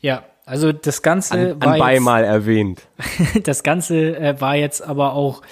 [0.00, 2.82] Ja, also das Ganze an, war anbei jetzt, erwähnt.
[3.44, 5.42] das Ganze äh, war jetzt aber auch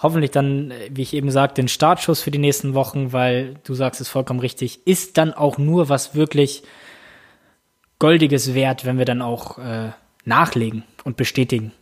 [0.00, 3.74] hoffentlich dann, äh, wie ich eben sagte, den Startschuss für die nächsten Wochen, weil du
[3.74, 6.62] sagst es vollkommen richtig, ist dann auch nur was wirklich
[7.98, 9.90] Goldiges wert, wenn wir dann auch äh,
[10.24, 11.72] nachlegen und bestätigen.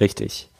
[0.00, 0.50] Richtig.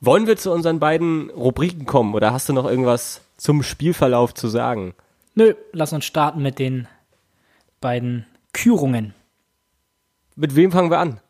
[0.00, 4.48] Wollen wir zu unseren beiden Rubriken kommen oder hast du noch irgendwas zum Spielverlauf zu
[4.48, 4.94] sagen?
[5.34, 6.88] Nö, lass uns starten mit den
[7.80, 9.14] beiden Kürungen.
[10.34, 11.20] Mit wem fangen wir an?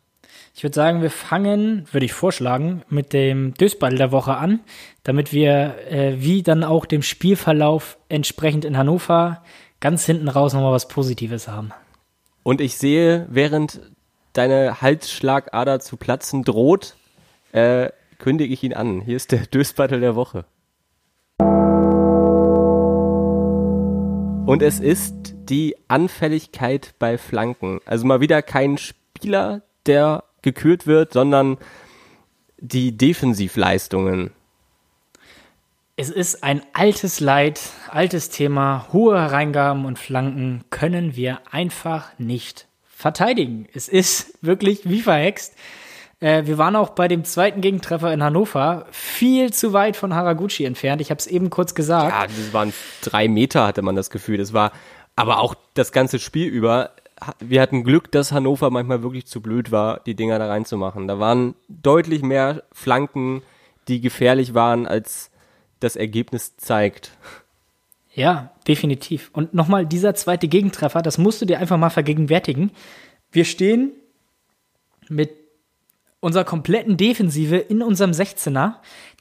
[0.54, 4.60] Ich würde sagen, wir fangen, würde ich vorschlagen, mit dem Dösball der Woche an,
[5.02, 9.42] damit wir, äh, wie dann auch dem Spielverlauf entsprechend in Hannover,
[9.80, 11.72] ganz hinten raus nochmal was Positives haben.
[12.42, 13.80] Und ich sehe, während
[14.34, 16.96] deine Halsschlagader zu platzen droht,
[17.52, 17.88] äh,
[18.18, 19.00] kündige ich ihn an.
[19.00, 20.44] Hier ist der Dösbattle der Woche.
[24.46, 27.80] Und es ist die Anfälligkeit bei Flanken.
[27.84, 31.58] Also mal wieder kein Spieler, der gekürt wird, sondern
[32.58, 34.30] die Defensivleistungen.
[35.96, 38.86] Es ist ein altes Leid, altes Thema.
[38.92, 43.68] Hohe Hereingaben und Flanken können wir einfach nicht verteidigen.
[43.74, 45.54] Es ist wirklich wie verhext.
[46.20, 50.64] Äh, wir waren auch bei dem zweiten Gegentreffer in Hannover viel zu weit von Haraguchi
[50.64, 51.00] entfernt.
[51.02, 52.10] Ich habe es eben kurz gesagt.
[52.10, 52.72] Ja, das waren
[53.02, 54.38] drei Meter, hatte man das Gefühl.
[54.38, 54.72] Das war
[55.16, 56.90] aber auch das ganze Spiel über
[57.40, 61.06] wir hatten Glück, dass Hannover manchmal wirklich zu blöd war, die Dinger da reinzumachen.
[61.06, 63.42] Da waren deutlich mehr Flanken,
[63.88, 65.30] die gefährlich waren, als
[65.80, 67.12] das Ergebnis zeigt.
[68.14, 69.30] Ja, definitiv.
[69.32, 72.70] Und nochmal, dieser zweite Gegentreffer, das musst du dir einfach mal vergegenwärtigen.
[73.30, 73.92] Wir stehen
[75.08, 75.30] mit
[76.20, 78.74] unserer kompletten Defensive in unserem 16er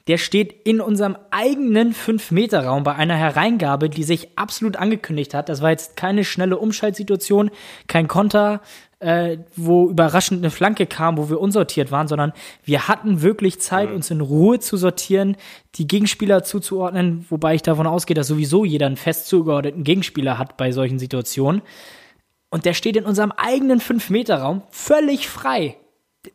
[0.08, 5.48] der steht in unserem eigenen 5-Meter-Raum bei einer Hereingabe, die sich absolut angekündigt hat.
[5.48, 7.50] Das war jetzt keine schnelle Umschaltsituation,
[7.86, 8.60] kein Konter,
[8.98, 12.32] äh, wo überraschend eine Flanke kam, wo wir unsortiert waren, sondern
[12.64, 13.96] wir hatten wirklich Zeit, mhm.
[13.96, 15.36] uns in Ruhe zu sortieren,
[15.76, 20.56] die Gegenspieler zuzuordnen, wobei ich davon ausgehe, dass sowieso jeder einen fest zugeordneten Gegenspieler hat
[20.56, 21.62] bei solchen Situationen.
[22.50, 25.76] Und der steht in unserem eigenen 5-Meter-Raum völlig frei.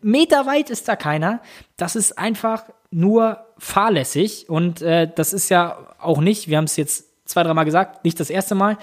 [0.01, 1.41] Meter weit ist da keiner.
[1.77, 6.77] Das ist einfach nur fahrlässig und äh, das ist ja auch nicht, wir haben es
[6.77, 8.77] jetzt zwei, dreimal gesagt, nicht das erste Mal.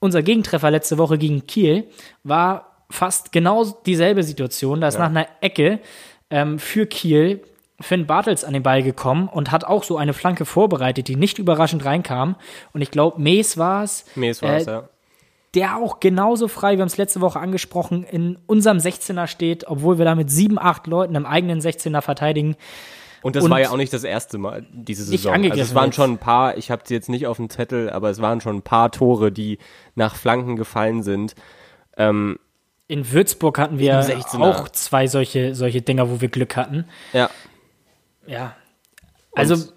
[0.00, 1.88] Unser Gegentreffer letzte Woche gegen Kiel
[2.22, 4.80] war fast genau dieselbe Situation.
[4.80, 5.00] Da ist ja.
[5.00, 5.80] nach einer Ecke
[6.30, 7.42] ähm, für Kiel
[7.80, 11.38] Finn Bartels an den Ball gekommen und hat auch so eine Flanke vorbereitet, die nicht
[11.38, 12.36] überraschend reinkam.
[12.72, 14.04] Und ich glaube, Mees war es.
[14.14, 14.88] Mees war es, äh, ja.
[15.54, 19.98] Der auch genauso frei, wir haben es letzte Woche angesprochen, in unserem 16er steht, obwohl
[19.98, 22.56] wir da mit sieben, acht Leuten im eigenen 16er verteidigen.
[23.24, 25.32] Und das und war ja auch nicht das erste Mal diese Saison.
[25.32, 28.10] Also es waren schon ein paar, ich habe sie jetzt nicht auf dem Zettel, aber
[28.10, 29.56] es waren schon ein paar Tore, die
[29.94, 31.34] nach Flanken gefallen sind.
[31.96, 32.38] Ähm,
[32.86, 33.98] in Würzburg hatten wir
[34.40, 36.84] auch zwei solche, solche Dinger, wo wir Glück hatten.
[37.14, 37.30] Ja.
[38.26, 38.54] Ja.
[39.32, 39.54] Also.
[39.54, 39.72] Und,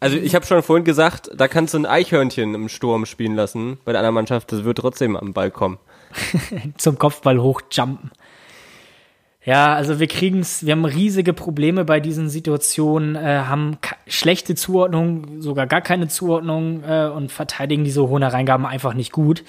[0.00, 3.78] also ich habe schon vorhin gesagt, da kannst du ein Eichhörnchen im Sturm spielen lassen
[3.84, 5.78] bei der anderen Mannschaft, das wird trotzdem am Ball kommen.
[6.78, 8.10] Zum Kopfball hochjumpen.
[9.46, 13.78] Ja, also wir kriegen's, wir haben riesige Probleme bei diesen Situationen, äh, haben
[14.08, 19.44] schlechte Zuordnung, sogar gar keine Zuordnung äh, und verteidigen diese hohen Reingaben einfach nicht gut.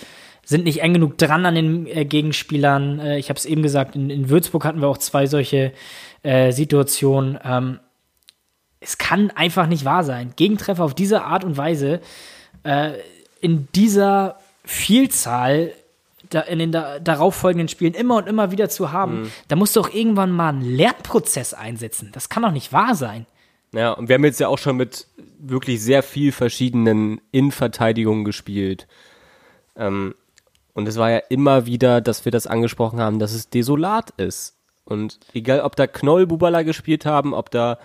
[0.46, 3.00] Sind nicht eng genug dran an den äh, Gegenspielern.
[3.00, 5.74] Äh, ich habe es eben gesagt, in, in, Würzburg hatten wir auch zwei solche
[6.22, 7.40] äh, Situationen.
[7.44, 7.80] Ähm,
[8.80, 10.34] es kann einfach nicht wahr sein.
[10.36, 12.02] Gegentreffer auf diese Art und Weise
[12.62, 12.92] äh,
[13.42, 15.72] in dieser Vielzahl
[16.30, 19.32] da in den da, darauffolgenden Spielen immer und immer wieder zu haben, mhm.
[19.48, 22.10] da musst du auch irgendwann mal einen Lernprozess einsetzen.
[22.14, 23.26] Das kann doch nicht wahr sein.
[23.74, 25.08] Ja, und wir haben jetzt ja auch schon mit
[25.40, 28.88] wirklich sehr viel verschiedenen Innenverteidigungen gespielt.
[29.76, 30.16] Ähm,
[30.74, 34.56] und es war ja immer wieder, dass wir das angesprochen haben, dass es desolat ist.
[34.86, 37.78] Und egal, ob da Knoll Bubala gespielt haben, ob da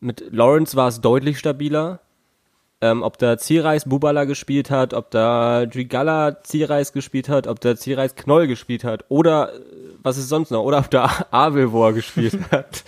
[0.00, 2.00] mit Lawrence war es deutlich stabiler
[2.80, 7.76] ähm, ob da Zierreis Bubala gespielt hat, ob da Drigala Zierreis gespielt hat, ob da
[7.76, 9.60] Zierreis Knoll gespielt hat oder äh,
[10.02, 12.84] was ist sonst noch, oder ob da Avilvor gespielt hat.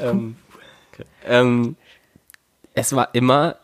[0.00, 0.36] ähm,
[0.92, 1.04] okay.
[1.26, 1.76] ähm,
[2.74, 3.56] es war immer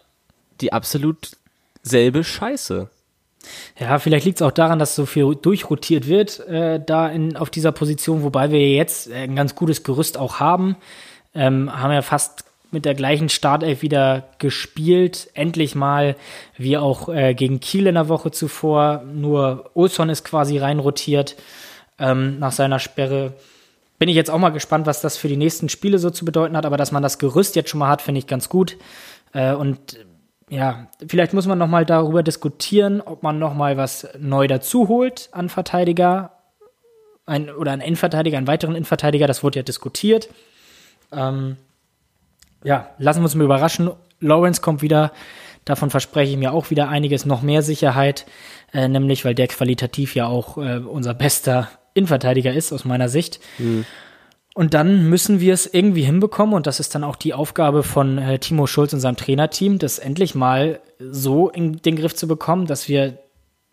[0.60, 1.36] die absolut
[1.82, 2.88] selbe Scheiße.
[3.78, 7.50] Ja, vielleicht liegt es auch daran, dass so viel durchrotiert wird äh, da in, auf
[7.50, 10.76] dieser Position, wobei wir jetzt ein ganz gutes Gerüst auch haben.
[11.34, 15.30] Ähm, haben ja fast mit der gleichen Startelf wieder gespielt.
[15.34, 16.16] Endlich mal,
[16.56, 19.02] wie auch äh, gegen Kiel in der Woche zuvor.
[19.12, 21.36] Nur Olsson ist quasi reinrotiert
[21.98, 23.34] ähm, nach seiner Sperre.
[23.98, 26.56] Bin ich jetzt auch mal gespannt, was das für die nächsten Spiele so zu bedeuten
[26.56, 26.66] hat.
[26.66, 28.76] Aber dass man das Gerüst jetzt schon mal hat, finde ich ganz gut.
[29.32, 29.98] Äh, und
[30.48, 34.88] ja, vielleicht muss man noch mal darüber diskutieren, ob man noch mal was neu dazu
[34.88, 36.32] holt an Verteidiger.
[37.26, 39.28] Ein, oder einen Innenverteidiger, einen weiteren Innenverteidiger.
[39.28, 40.28] Das wurde ja diskutiert.
[41.12, 41.56] Ähm,
[42.64, 43.90] ja, lassen wir uns mal überraschen.
[44.20, 45.12] Lawrence kommt wieder.
[45.64, 48.26] Davon verspreche ich mir auch wieder einiges, noch mehr Sicherheit,
[48.72, 53.40] äh, nämlich weil der qualitativ ja auch äh, unser bester Innenverteidiger ist, aus meiner Sicht.
[53.58, 53.84] Mhm.
[54.54, 58.18] Und dann müssen wir es irgendwie hinbekommen, und das ist dann auch die Aufgabe von
[58.18, 62.66] äh, Timo Schulz und seinem Trainerteam, das endlich mal so in den Griff zu bekommen,
[62.66, 63.18] dass wir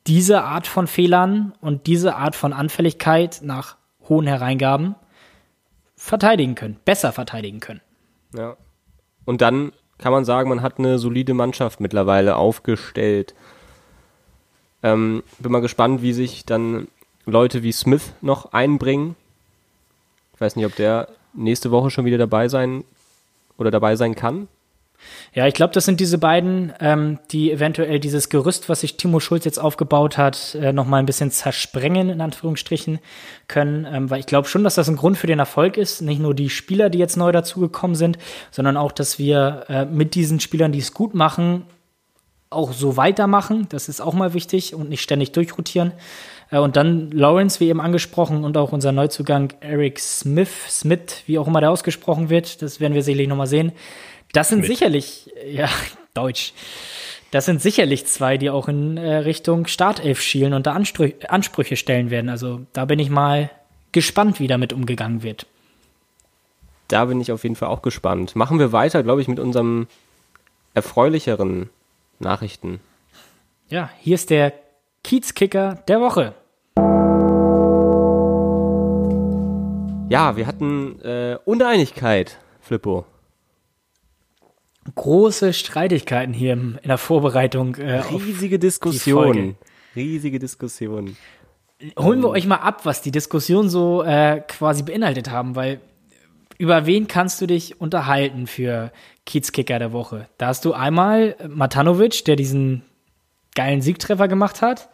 [0.06, 3.78] diese Art von Fehlern und diese Art von Anfälligkeit nach
[4.08, 4.96] hohen Hereingaben
[5.96, 7.82] verteidigen können, besser verteidigen können.
[8.36, 8.56] Ja.
[9.28, 13.36] Und dann kann man sagen, man hat eine solide Mannschaft mittlerweile aufgestellt.
[14.82, 16.88] Ähm, bin mal gespannt, wie sich dann
[17.26, 19.18] Leute wie Smith noch einbringen.
[20.34, 22.86] Ich weiß nicht, ob der nächste Woche schon wieder dabei sein
[23.58, 24.48] oder dabei sein kann.
[25.34, 29.20] Ja, ich glaube, das sind diese beiden, ähm, die eventuell dieses Gerüst, was sich Timo
[29.20, 33.00] Schulz jetzt aufgebaut hat, äh, noch mal ein bisschen zersprengen, in Anführungsstrichen,
[33.48, 33.88] können.
[33.92, 36.02] Ähm, weil ich glaube schon, dass das ein Grund für den Erfolg ist.
[36.02, 38.18] Nicht nur die Spieler, die jetzt neu dazugekommen sind,
[38.52, 41.64] sondern auch, dass wir äh, mit diesen Spielern, die es gut machen,
[42.50, 43.68] auch so weitermachen.
[43.70, 45.92] Das ist auch mal wichtig und nicht ständig durchrotieren.
[46.52, 51.38] Äh, und dann Lawrence, wie eben angesprochen, und auch unser Neuzugang Eric Smith, Smith, wie
[51.38, 53.72] auch immer der ausgesprochen wird, das werden wir sicherlich noch mal sehen
[54.34, 54.68] das sind Mit.
[54.68, 55.70] sicherlich, ja,
[56.14, 56.54] Deutsch.
[57.32, 61.76] Das sind sicherlich zwei, die auch in äh, Richtung Startelf schielen und da Anstrü Ansprüche
[61.76, 62.30] stellen werden.
[62.30, 63.50] Also da bin ich mal
[63.92, 65.46] gespannt, wie damit umgegangen wird.
[66.88, 68.36] Da bin ich auf jeden Fall auch gespannt.
[68.36, 69.88] Machen wir weiter, glaube ich, mit unserem
[70.74, 71.70] erfreulicheren
[72.20, 72.80] Nachrichten.
[73.68, 74.54] Ja, hier ist der
[75.04, 76.34] Kiezkicker der Woche.
[80.10, 83.06] Ja, wir hatten äh, Uneinigkeit, Flippo
[84.96, 87.76] große Streitigkeiten hier in der Vorbereitung.
[87.76, 89.56] Äh, Riesige Diskussion.
[89.96, 91.18] Riesige Diskussion.
[91.98, 95.80] Holen wir euch mal ab, was die Diskussion so äh, quasi beinhaltet haben, weil
[96.58, 98.92] über wen kannst du dich unterhalten für
[99.26, 100.28] Kiezkicker der Woche?
[100.38, 102.82] Da hast du einmal Matanovic, der diesen
[103.54, 104.90] geilen Siegtreffer gemacht hat.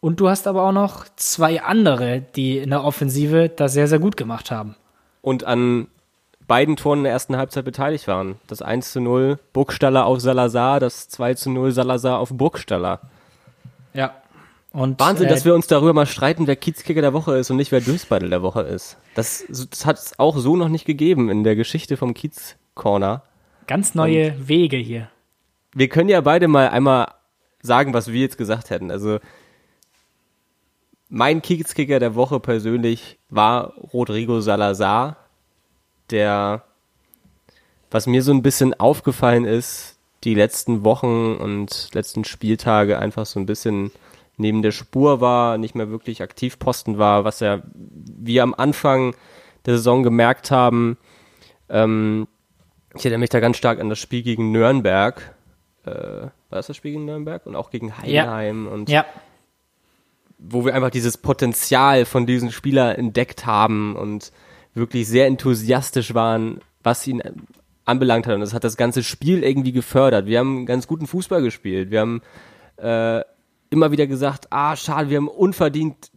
[0.00, 4.00] Und du hast aber auch noch zwei andere, die in der Offensive das sehr, sehr
[4.00, 4.74] gut gemacht haben.
[5.20, 5.86] Und an
[6.52, 8.34] beiden Toren in der ersten Halbzeit beteiligt waren.
[8.46, 13.00] Das 1 zu 0 Burgstaller auf Salazar, das 2 zu 0 Salazar auf Burgstaller.
[13.94, 14.14] Ja.
[14.70, 17.56] Und, Wahnsinn, äh, dass wir uns darüber mal streiten, wer Kiezkicker der Woche ist und
[17.56, 18.98] nicht wer Dösbeidel der Woche ist.
[19.14, 23.22] Das, das hat es auch so noch nicht gegeben in der Geschichte vom Kiez Corner.
[23.66, 25.08] Ganz neue und Wege hier.
[25.74, 27.14] Wir können ja beide mal einmal
[27.62, 28.90] sagen, was wir jetzt gesagt hätten.
[28.90, 29.20] Also
[31.08, 35.21] mein Kiezkicker der Woche persönlich war Rodrigo Salazar
[36.12, 36.62] der,
[37.90, 43.40] was mir so ein bisschen aufgefallen ist, die letzten Wochen und letzten Spieltage einfach so
[43.40, 43.90] ein bisschen
[44.36, 49.14] neben der Spur war, nicht mehr wirklich aktiv posten war, was ja wir am Anfang
[49.66, 50.96] der Saison gemerkt haben.
[51.68, 52.28] Ähm,
[52.94, 55.34] ich erinnere mich da ganz stark an das Spiel gegen Nürnberg.
[55.84, 57.46] Äh, war das das Spiel gegen Nürnberg?
[57.46, 58.66] Und auch gegen Heidenheim.
[58.66, 58.72] Ja.
[58.72, 59.06] Und ja.
[60.38, 64.32] wo wir einfach dieses Potenzial von diesen Spieler entdeckt haben und
[64.74, 67.22] wirklich sehr enthusiastisch waren, was ihn
[67.84, 68.34] anbelangt hat.
[68.34, 70.26] Und das hat das ganze Spiel irgendwie gefördert.
[70.26, 71.90] Wir haben ganz guten Fußball gespielt.
[71.90, 72.22] Wir haben
[72.76, 73.22] äh,
[73.70, 76.10] immer wieder gesagt, ah, schade, wir haben unverdient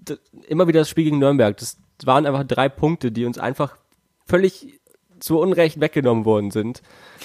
[0.47, 1.57] immer wieder das Spiel gegen Nürnberg.
[1.57, 3.77] Das waren einfach drei Punkte, die uns einfach
[4.25, 4.79] völlig
[5.19, 6.81] zu Unrecht weggenommen worden sind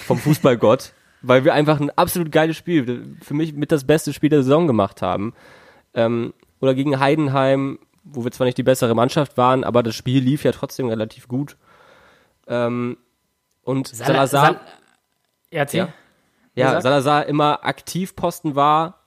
[0.07, 4.31] vom Fußballgott, weil wir einfach ein absolut geiles Spiel, für mich mit das beste Spiel
[4.31, 5.35] der Saison gemacht haben.
[5.95, 7.79] Ähm, oder gegen Heidenheim
[8.13, 11.29] wo wir zwar nicht die bessere Mannschaft waren, aber das Spiel lief ja trotzdem relativ
[11.29, 11.57] gut.
[12.47, 12.97] Ähm,
[13.63, 14.45] und Sal Salazar.
[14.45, 14.61] Sal
[16.55, 19.01] ja, ja Salazar immer aktiv Posten war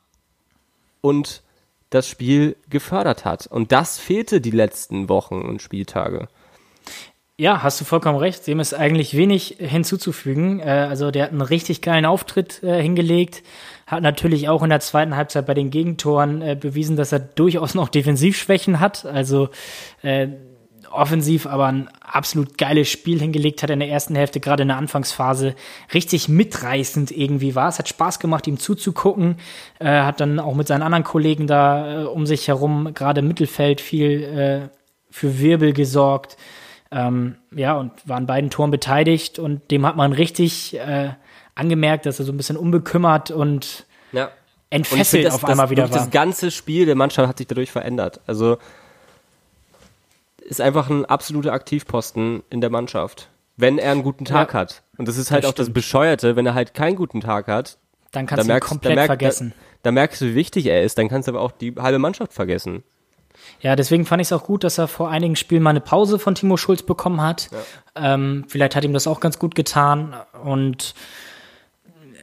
[1.01, 1.43] und
[1.89, 3.47] das Spiel gefördert hat.
[3.47, 6.27] Und das fehlte die letzten Wochen und Spieltage.
[7.43, 8.47] Ja, hast du vollkommen recht.
[8.47, 10.61] Dem ist eigentlich wenig hinzuzufügen.
[10.61, 13.43] Äh, also der hat einen richtig geilen Auftritt äh, hingelegt,
[13.85, 17.75] hat natürlich auch in der zweiten Halbzeit bei den Gegentoren äh, bewiesen, dass er durchaus
[17.75, 19.05] noch Defensivschwächen hat.
[19.05, 19.49] Also
[20.89, 24.77] offensiv aber ein absolut geiles Spiel hingelegt hat in der ersten Hälfte, gerade in der
[24.77, 25.53] Anfangsphase.
[25.93, 27.67] Richtig mitreißend irgendwie war.
[27.67, 29.35] Es hat Spaß gemacht, ihm zuzugucken.
[29.79, 33.27] Äh, hat dann auch mit seinen anderen Kollegen da äh, um sich herum, gerade im
[33.27, 34.69] Mittelfeld, viel äh,
[35.11, 36.37] für Wirbel gesorgt
[36.93, 41.09] Ähm, ja, und waren beiden Toren beteiligt und dem hat man richtig äh,
[41.55, 44.29] angemerkt, dass er so ein bisschen unbekümmert und ja.
[44.69, 45.97] entfesselt das, auf einmal das, wieder war.
[45.97, 48.21] Das ganze Spiel der Mannschaft hat sich dadurch verändert.
[48.27, 48.57] Also
[50.37, 54.83] ist einfach ein absoluter Aktivposten in der Mannschaft, wenn er einen guten Tag ja, hat.
[54.97, 55.69] Und das ist halt das auch stimmt.
[55.69, 57.77] das Bescheuerte, wenn er halt keinen guten Tag hat.
[58.11, 59.53] Dann kannst du ihn komplett merkst, vergessen.
[59.57, 60.99] Da, da merkst du, wie wichtig er ist.
[60.99, 62.83] Dann kannst du aber auch die halbe Mannschaft vergessen.
[63.61, 66.19] Ja, deswegen fand ich es auch gut, dass er vor einigen Spielen mal eine Pause
[66.19, 67.49] von Timo Schulz bekommen hat.
[67.51, 68.13] Ja.
[68.13, 70.15] Ähm, vielleicht hat ihm das auch ganz gut getan.
[70.43, 70.93] Und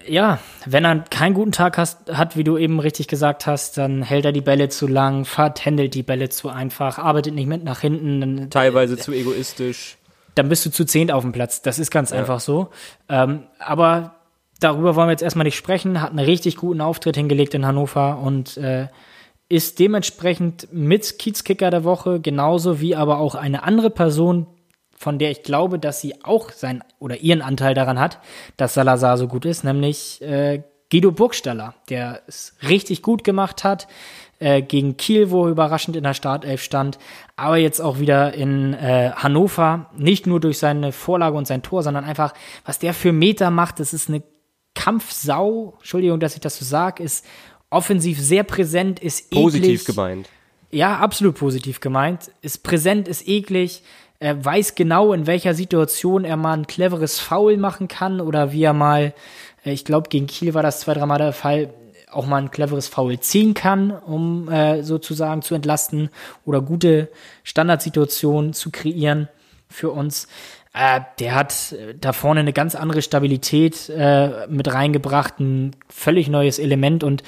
[0.07, 4.03] ja, wenn er keinen guten Tag hast, hat, wie du eben richtig gesagt hast, dann
[4.03, 7.81] hält er die Bälle zu lang, vertändelt die Bälle zu einfach, arbeitet nicht mit nach
[7.81, 8.21] hinten.
[8.21, 9.97] Dann, Teilweise äh, zu egoistisch.
[10.35, 11.63] Dann bist du zu zehnt auf dem Platz.
[11.63, 12.19] Das ist ganz ja.
[12.19, 12.71] einfach so.
[13.09, 14.17] Ähm, aber
[14.61, 16.01] darüber wollen wir jetzt erstmal nicht sprechen.
[16.01, 18.89] Hat einen richtig guten Auftritt hingelegt in Hannover und äh,
[19.51, 24.47] ist dementsprechend mit Kiezkicker der Woche, genauso wie aber auch eine andere Person,
[24.97, 28.21] von der ich glaube, dass sie auch sein oder ihren Anteil daran hat,
[28.57, 33.89] dass Salazar so gut ist, nämlich äh, Guido Burgstaller, der es richtig gut gemacht hat
[34.39, 36.99] äh, gegen Kiel, wo er überraschend in der Startelf stand,
[37.35, 41.83] aber jetzt auch wieder in äh, Hannover, nicht nur durch seine Vorlage und sein Tor,
[41.83, 42.35] sondern einfach,
[42.65, 44.23] was der für Meter macht, das ist eine
[44.75, 47.27] Kampfsau, Entschuldigung, dass ich das so sage, ist
[47.71, 49.43] offensiv sehr präsent, ist eklig.
[49.43, 50.29] Positiv gemeint.
[50.71, 52.31] Ja, absolut positiv gemeint.
[52.43, 53.83] Ist präsent, ist eklig,
[54.23, 58.63] er weiß genau, in welcher Situation er mal ein cleveres Foul machen kann oder wie
[58.63, 59.15] er mal,
[59.65, 61.73] äh, ich glaube, gegen Kiel war das zwei, dreimal der Fall,
[62.11, 66.11] auch mal ein cleveres Foul ziehen kann, um äh, sozusagen zu entlasten
[66.45, 67.09] oder gute
[67.45, 69.29] Standardsituationen zu kreieren
[69.69, 70.29] für uns.
[70.75, 76.29] Äh, der hat äh, da vorne eine ganz andere Stabilität äh, mit reingebracht, ein völlig
[76.29, 77.23] neues Element und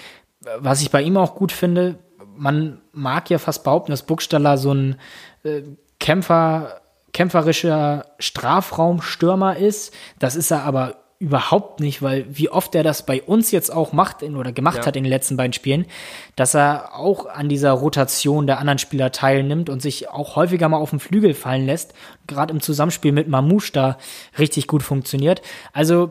[0.59, 1.99] was ich bei ihm auch gut finde,
[2.37, 4.97] man mag ja fast behaupten, dass Buchstaller so ein
[5.45, 5.63] äh,
[6.01, 6.81] Kämpfer
[7.13, 9.93] kämpferischer Strafraumstürmer ist.
[10.19, 13.93] Das ist er aber überhaupt nicht, weil wie oft er das bei uns jetzt auch
[13.93, 14.87] macht in, oder gemacht ja.
[14.87, 15.87] hat in den letzten beiden Spielen,
[16.35, 20.79] dass er auch an dieser Rotation der anderen Spieler teilnimmt und sich auch häufiger mal
[20.79, 21.95] auf den Flügel fallen lässt,
[22.27, 23.99] gerade im Zusammenspiel mit Mamouche da
[24.37, 25.43] richtig gut funktioniert.
[25.73, 26.11] Also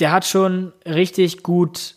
[0.00, 1.94] der hat schon richtig gut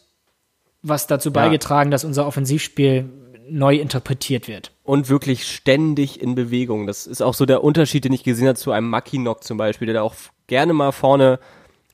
[0.87, 3.09] was dazu beigetragen, dass unser Offensivspiel
[3.49, 4.71] neu interpretiert wird.
[4.83, 6.87] Und wirklich ständig in Bewegung.
[6.87, 9.87] Das ist auch so der Unterschied, den ich gesehen habe zu einem Mackinock zum Beispiel,
[9.87, 10.15] der da auch
[10.47, 11.39] gerne mal vorne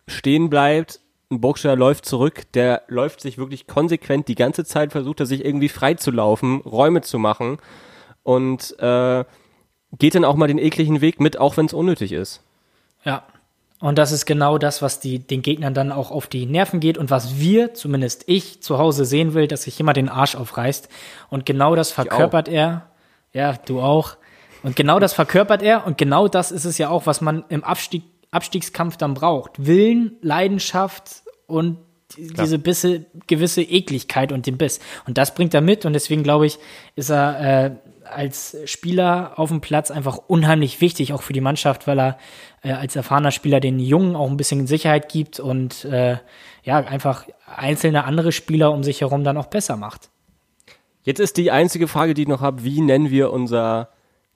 [0.07, 0.99] stehen bleibt.
[1.29, 5.45] Ein Burgstaller läuft zurück, der läuft sich wirklich konsequent die ganze Zeit, versucht er sich
[5.45, 7.57] irgendwie frei zu laufen, Räume zu machen
[8.23, 9.23] und äh,
[9.97, 12.43] geht dann auch mal den ekligen Weg mit, auch wenn es unnötig ist.
[13.05, 13.23] Ja,
[13.81, 16.99] und das ist genau das, was die, den Gegnern dann auch auf die Nerven geht
[16.99, 20.87] und was wir, zumindest ich, zu Hause sehen will, dass sich jemand den Arsch aufreißt.
[21.31, 22.91] Und genau das verkörpert er.
[23.33, 24.17] Ja, du auch.
[24.61, 25.87] Und genau das verkörpert er.
[25.87, 29.65] Und genau das ist es ja auch, was man im Abstieg, Abstiegskampf dann braucht.
[29.65, 31.79] Willen, Leidenschaft und
[32.13, 32.27] Klar.
[32.45, 34.79] diese Bisse, gewisse Ekligkeit und den Biss.
[35.07, 35.85] Und das bringt er mit.
[35.85, 36.59] Und deswegen glaube ich,
[36.95, 37.71] ist er äh,
[38.11, 42.17] als Spieler auf dem Platz einfach unheimlich wichtig, auch für die Mannschaft, weil er
[42.63, 46.17] äh, als erfahrener Spieler den Jungen auch ein bisschen Sicherheit gibt und äh,
[46.63, 50.09] ja, einfach einzelne andere Spieler um sich herum dann auch besser macht.
[51.03, 53.89] Jetzt ist die einzige Frage, die ich noch habe, wie nennen wir unser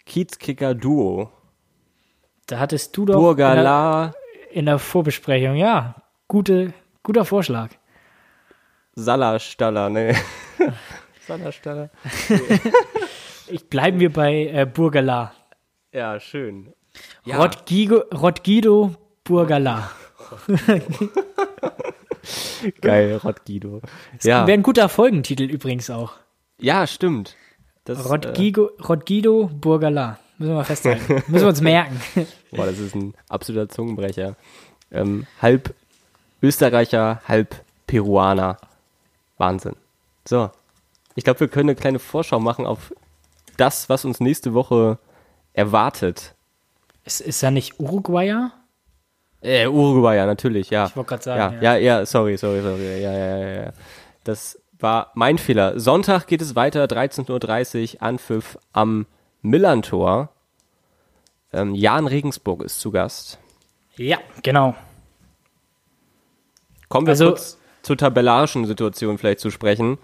[0.06, 1.30] Kiezkicker-Duo?
[2.48, 4.06] Da hattest du doch Burgala.
[4.06, 5.96] In, der, in der Vorbesprechung, ja,
[6.28, 6.74] gute,
[7.04, 7.70] guter Vorschlag.
[8.96, 10.16] Salastaller, ne.
[11.28, 11.90] Salastaller.
[13.48, 15.34] ich bleiben wir bei äh, Burgala.
[15.92, 16.74] Ja, schön.
[17.26, 17.38] Ja.
[17.38, 19.92] Rodgigo, Rodgido Burgala.
[22.82, 23.82] Geil, Rodgido.
[24.24, 24.48] Ja.
[24.48, 26.14] Wäre ein guter Folgentitel übrigens auch.
[26.60, 27.36] Ja, stimmt.
[27.84, 30.20] Das, Rodgigo, äh, Rodgido Burgala.
[30.38, 31.14] Müssen wir mal festhalten.
[31.28, 32.02] Müssen wir uns merken.
[32.52, 34.36] Boah, das ist ein absoluter Zungenbrecher.
[34.92, 35.74] Ähm, halb
[36.42, 37.56] Österreicher, halb
[37.88, 38.58] Peruaner.
[39.38, 39.76] Wahnsinn.
[40.28, 40.50] So.
[41.16, 42.92] Ich glaube, wir können eine kleine Vorschau machen auf
[43.58, 44.98] das, was uns nächste Woche
[45.54, 46.36] erwartet.
[47.04, 48.52] Ist, ist er nicht Uruguayer?
[49.42, 50.88] Äh, Uruguayer, natürlich, ja.
[50.88, 51.56] Ich wollte gerade sagen.
[51.56, 53.02] Ja, ja, ja, ja, sorry, sorry, sorry.
[53.02, 53.74] Ja, ja, ja, ja.
[54.24, 55.80] Das war mein Fehler.
[55.80, 59.06] Sonntag geht es weiter, 13.30 Uhr, Anpfiff am
[59.42, 60.30] Millantor.
[61.54, 63.38] Ähm, Jan Regensburg ist zu Gast.
[63.98, 64.76] Ja, genau.
[66.90, 69.98] Kommen wir also, kurz zur tabellarischen Situation vielleicht zu sprechen.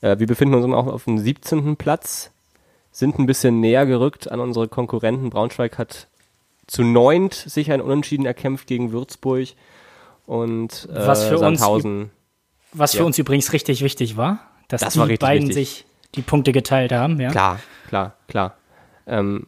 [0.00, 1.76] Äh, wir befinden uns auch auf dem 17.
[1.76, 2.32] Platz,
[2.96, 5.28] sind ein bisschen näher gerückt an unsere Konkurrenten.
[5.28, 6.08] Braunschweig hat
[6.66, 9.48] zu neunt sich ein Unentschieden erkämpft gegen Würzburg
[10.24, 12.04] und äh, was für Sandhausen.
[12.04, 12.10] Uns,
[12.72, 13.04] was für ja.
[13.04, 14.38] uns übrigens richtig wichtig war,
[14.68, 15.68] dass das die beiden wichtig.
[15.68, 15.84] sich
[16.14, 17.20] die Punkte geteilt haben.
[17.20, 17.30] Ja?
[17.30, 18.56] Klar, klar, klar.
[19.06, 19.46] Ähm,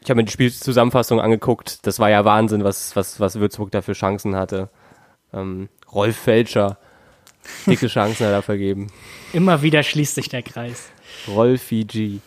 [0.00, 1.84] ich habe mir die Spielzusammenfassung angeguckt.
[1.84, 4.68] Das war ja Wahnsinn, was, was, was Würzburg da für Chancen hatte.
[5.32, 6.78] Ähm, Rolf Felscher,
[7.66, 8.86] dicke Chancen hat er vergeben.
[9.32, 10.90] Immer wieder schließt sich der Kreis.
[11.26, 12.20] Rolfi G.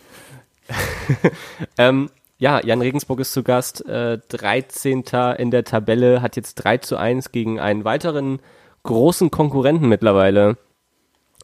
[1.78, 5.04] ähm, ja, Jan Regensburg ist zu Gast, äh, 13.
[5.38, 8.40] in der Tabelle, hat jetzt 3 zu 1 gegen einen weiteren
[8.82, 10.56] großen Konkurrenten mittlerweile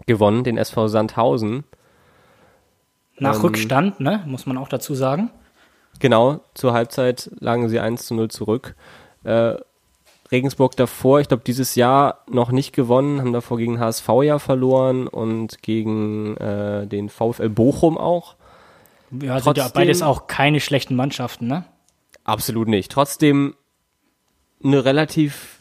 [0.07, 1.65] gewonnen, den SV Sandhausen.
[3.19, 5.31] Nach ähm, Rückstand, ne, muss man auch dazu sagen.
[6.01, 8.75] Genau, zur Halbzeit lagen sie 1 zu 0 zurück.
[9.25, 9.55] Äh,
[10.31, 15.09] Regensburg davor, ich glaube, dieses Jahr noch nicht gewonnen, haben davor gegen HSV ja verloren
[15.09, 18.37] und gegen äh, den VfL Bochum auch.
[19.11, 21.65] Ja, Trotzdem, sind ja beides auch keine schlechten Mannschaften, ne?
[22.25, 22.93] Absolut nicht.
[22.93, 23.55] Trotzdem
[24.63, 25.59] eine relativ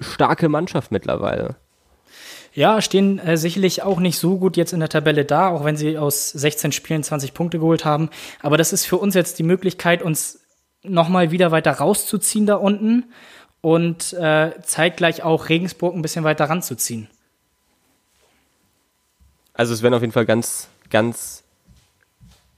[0.00, 1.56] starke Mannschaft mittlerweile.
[2.54, 5.76] Ja, stehen äh, sicherlich auch nicht so gut jetzt in der Tabelle da, auch wenn
[5.76, 8.10] sie aus 16 Spielen 20 Punkte geholt haben.
[8.42, 10.40] Aber das ist für uns jetzt die Möglichkeit, uns
[10.82, 13.04] nochmal wieder weiter rauszuziehen da unten
[13.60, 17.08] und äh, zeitgleich auch Regensburg ein bisschen weiter ranzuziehen.
[19.54, 21.44] Also es werden auf jeden Fall ganz, ganz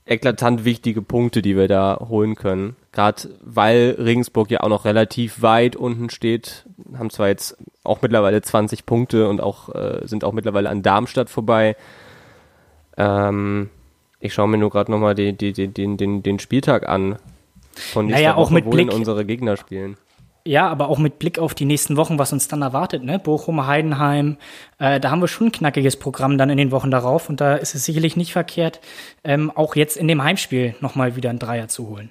[0.06, 2.76] eklatant wichtige Punkte, die wir da holen können.
[2.92, 6.64] Gerade weil Regensburg ja auch noch relativ weit unten steht,
[6.96, 11.30] haben zwar jetzt auch mittlerweile 20 Punkte und auch äh, sind auch mittlerweile an Darmstadt
[11.30, 11.76] vorbei.
[12.96, 13.70] Ähm,
[14.18, 17.16] ich schaue mir nur gerade nochmal den, den, den, den, den Spieltag an.
[17.74, 19.96] Von naja, auch Woche, mit Blick unsere Gegner spielen.
[20.44, 23.18] Ja, aber auch mit Blick auf die nächsten Wochen, was uns dann erwartet, ne?
[23.18, 24.38] Bochum, Heidenheim,
[24.78, 27.56] äh, da haben wir schon ein knackiges Programm dann in den Wochen darauf und da
[27.56, 28.80] ist es sicherlich nicht verkehrt,
[29.22, 32.10] ähm, auch jetzt in dem Heimspiel nochmal wieder ein Dreier zu holen.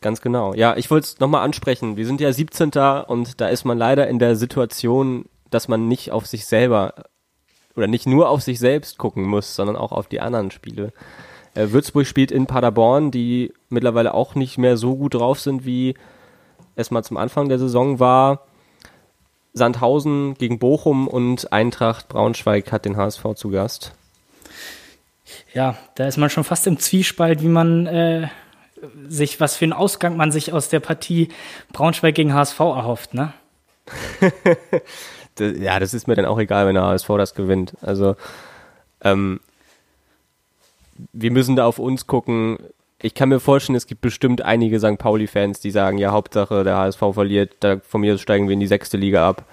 [0.00, 0.54] Ganz genau.
[0.54, 1.96] Ja, ich wollte es nochmal ansprechen.
[1.96, 2.70] Wir sind ja 17.
[3.06, 6.94] und da ist man leider in der Situation, dass man nicht auf sich selber
[7.74, 10.92] oder nicht nur auf sich selbst gucken muss, sondern auch auf die anderen Spiele.
[11.54, 15.94] Äh, Würzburg spielt in Paderborn, die mittlerweile auch nicht mehr so gut drauf sind wie
[16.76, 18.46] erstmal zum Anfang der Saison war.
[19.52, 23.92] Sandhausen gegen Bochum und Eintracht Braunschweig hat den HSV zu Gast.
[25.52, 28.28] Ja, da ist man schon fast im Zwiespalt, wie man äh,
[29.08, 31.28] sich, was für einen Ausgang man sich aus der Partie
[31.72, 33.32] Braunschweig gegen HSV erhofft, ne?
[35.38, 37.74] ja, das ist mir dann auch egal, wenn der HSV das gewinnt.
[37.80, 38.16] Also,
[39.02, 39.40] ähm,
[41.12, 42.58] wir müssen da auf uns gucken
[43.04, 44.96] ich kann mir vorstellen, es gibt bestimmt einige St.
[44.96, 48.66] Pauli-Fans, die sagen, ja, Hauptsache der HSV verliert, da von mir steigen wir in die
[48.66, 49.44] sechste Liga ab.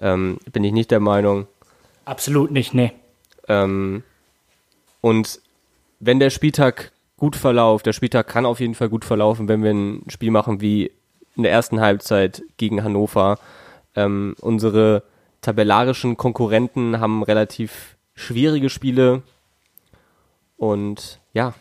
[0.00, 1.48] Ähm, bin ich nicht der Meinung.
[2.04, 2.92] Absolut nicht, nee.
[3.48, 4.04] Ähm,
[5.00, 5.40] und
[5.98, 9.72] wenn der Spieltag gut verläuft, der Spieltag kann auf jeden Fall gut verlaufen, wenn wir
[9.72, 10.92] ein Spiel machen wie
[11.34, 13.40] in der ersten Halbzeit gegen Hannover.
[13.96, 15.02] Ähm, unsere
[15.40, 19.22] tabellarischen Konkurrenten haben relativ schwierige Spiele
[20.56, 21.54] und ja,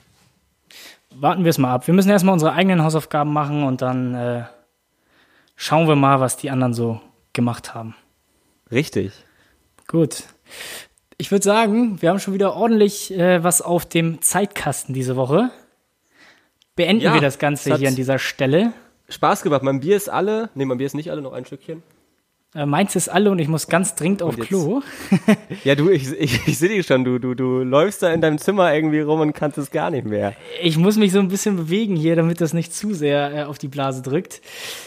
[1.19, 1.87] warten wir es mal ab.
[1.87, 4.43] Wir müssen erstmal unsere eigenen Hausaufgaben machen und dann äh,
[5.55, 7.01] schauen wir mal, was die anderen so
[7.33, 7.95] gemacht haben.
[8.71, 9.13] Richtig.
[9.87, 10.23] Gut.
[11.17, 15.49] Ich würde sagen, wir haben schon wieder ordentlich äh, was auf dem Zeitkasten diese Woche.
[16.75, 18.73] Beenden ja, wir das Ganze hier an dieser Stelle.
[19.09, 19.63] Spaß gemacht.
[19.63, 20.49] Mein Bier ist alle.
[20.53, 21.81] Ne, mein Bier ist nicht alle, noch ein Stückchen.
[22.57, 24.81] Äh, meins ist alle und ich muss ganz dringend auf Klo.
[25.63, 28.39] ja, du, ich, ich, ich sehe dich schon, du, du, du läufst da in deinem
[28.39, 30.33] Zimmer irgendwie rum und kannst es gar nicht mehr.
[30.63, 33.59] Ich muss mich so ein bisschen bewegen hier, damit das nicht zu sehr äh, auf
[33.59, 34.41] die Blase drückt.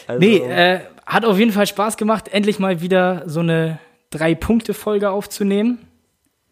[0.05, 5.09] Also, nee, äh, hat auf jeden Fall Spaß gemacht, endlich mal wieder so eine Drei-Punkte-Folge
[5.09, 5.79] aufzunehmen.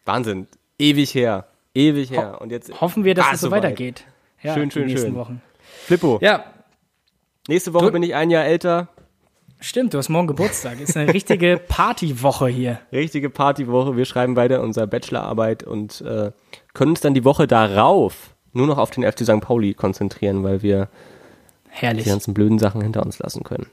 [0.05, 0.47] Wahnsinn.
[0.77, 1.47] Ewig her.
[1.73, 2.37] Ewig her.
[2.39, 4.05] Ho und jetzt hoffen wir, dass es so weitergeht.
[4.41, 5.15] Ja, schön, schön, schön.
[5.15, 5.41] Wochen.
[5.85, 6.19] Flippo.
[6.21, 6.45] Ja.
[7.49, 8.87] Nächste Woche du bin ich ein Jahr älter.
[9.61, 10.79] Stimmt, du hast morgen Geburtstag.
[10.79, 12.79] Ist eine richtige Partywoche hier.
[12.93, 13.97] Richtige Partywoche.
[13.97, 16.31] Wir schreiben weiter unsere Bachelorarbeit und äh,
[16.73, 19.41] können uns dann die Woche darauf nur noch auf den FC St.
[19.41, 20.87] Pauli konzentrieren, weil wir
[21.67, 22.05] Herrlich.
[22.05, 23.67] die ganzen blöden Sachen hinter uns lassen können.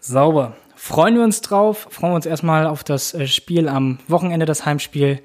[0.00, 0.56] Sauber.
[0.74, 1.88] Freuen wir uns drauf.
[1.90, 5.20] Freuen wir uns erstmal auf das äh, Spiel am Wochenende, das Heimspiel.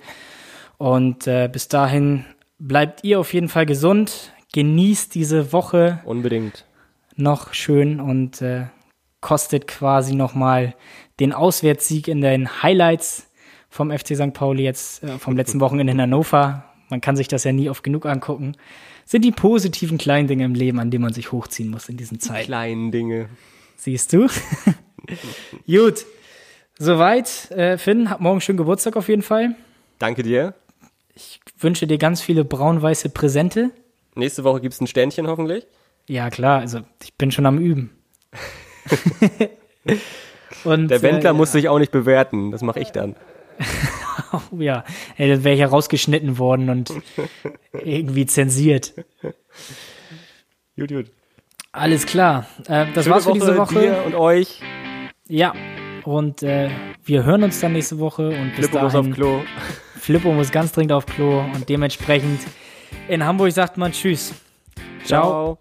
[0.78, 2.26] Und äh, bis dahin
[2.58, 4.32] bleibt ihr auf jeden Fall gesund.
[4.54, 5.99] Genießt diese Woche.
[6.06, 6.66] Unbedingt.
[7.18, 8.68] Noch schön und äh,
[9.22, 10.76] kostet quasi nochmal
[11.19, 13.28] den Auswärtssieg in den Highlights
[13.69, 14.34] vom FC St.
[14.34, 16.65] Pauli jetzt äh, vom letzten Wochenende in Hannover.
[16.89, 18.57] Man kann sich das ja nie oft genug angucken.
[19.05, 22.19] Sind die positiven kleinen Dinge im Leben, an denen man sich hochziehen muss in diesen
[22.19, 22.39] Zeiten.
[22.39, 23.30] Die kleinen Dinge.
[23.78, 24.28] Siehst du?
[25.67, 26.05] Gut.
[26.78, 27.49] Soweit.
[27.51, 29.55] Äh, Finn, hab morgen schönen Geburtstag auf jeden Fall.
[29.99, 30.55] Danke dir.
[31.13, 33.72] Ich wünsche dir ganz viele braun-weiße Präsente.
[34.15, 35.67] Nächste Woche gibt es ein Sternchen hoffentlich.
[36.07, 36.59] Ja, klar.
[36.59, 37.91] Also ich bin schon am Üben.
[40.63, 43.15] Und, Der Wendler äh, muss sich auch nicht bewerten, das mache ich dann.
[44.34, 44.84] oh, ja,
[45.17, 46.93] Ey, das wäre ja rausgeschnitten worden und
[47.84, 48.93] irgendwie zensiert.
[50.77, 51.11] Gut, gut.
[51.71, 52.45] Alles klar.
[52.67, 53.79] Äh, das Schöne war's für diese Woche.
[53.79, 54.59] Dir und euch.
[55.27, 55.53] Ja.
[56.03, 56.69] Und äh,
[57.03, 58.29] wir hören uns dann nächste Woche.
[58.29, 59.41] Und bis Flippo dahin, muss auf Klo.
[59.95, 61.39] Flippo muss ganz dringend auf Klo.
[61.53, 62.41] Und dementsprechend
[63.07, 64.34] in Hamburg sagt man Tschüss.
[65.05, 65.23] Ciao.
[65.23, 65.57] Ciao.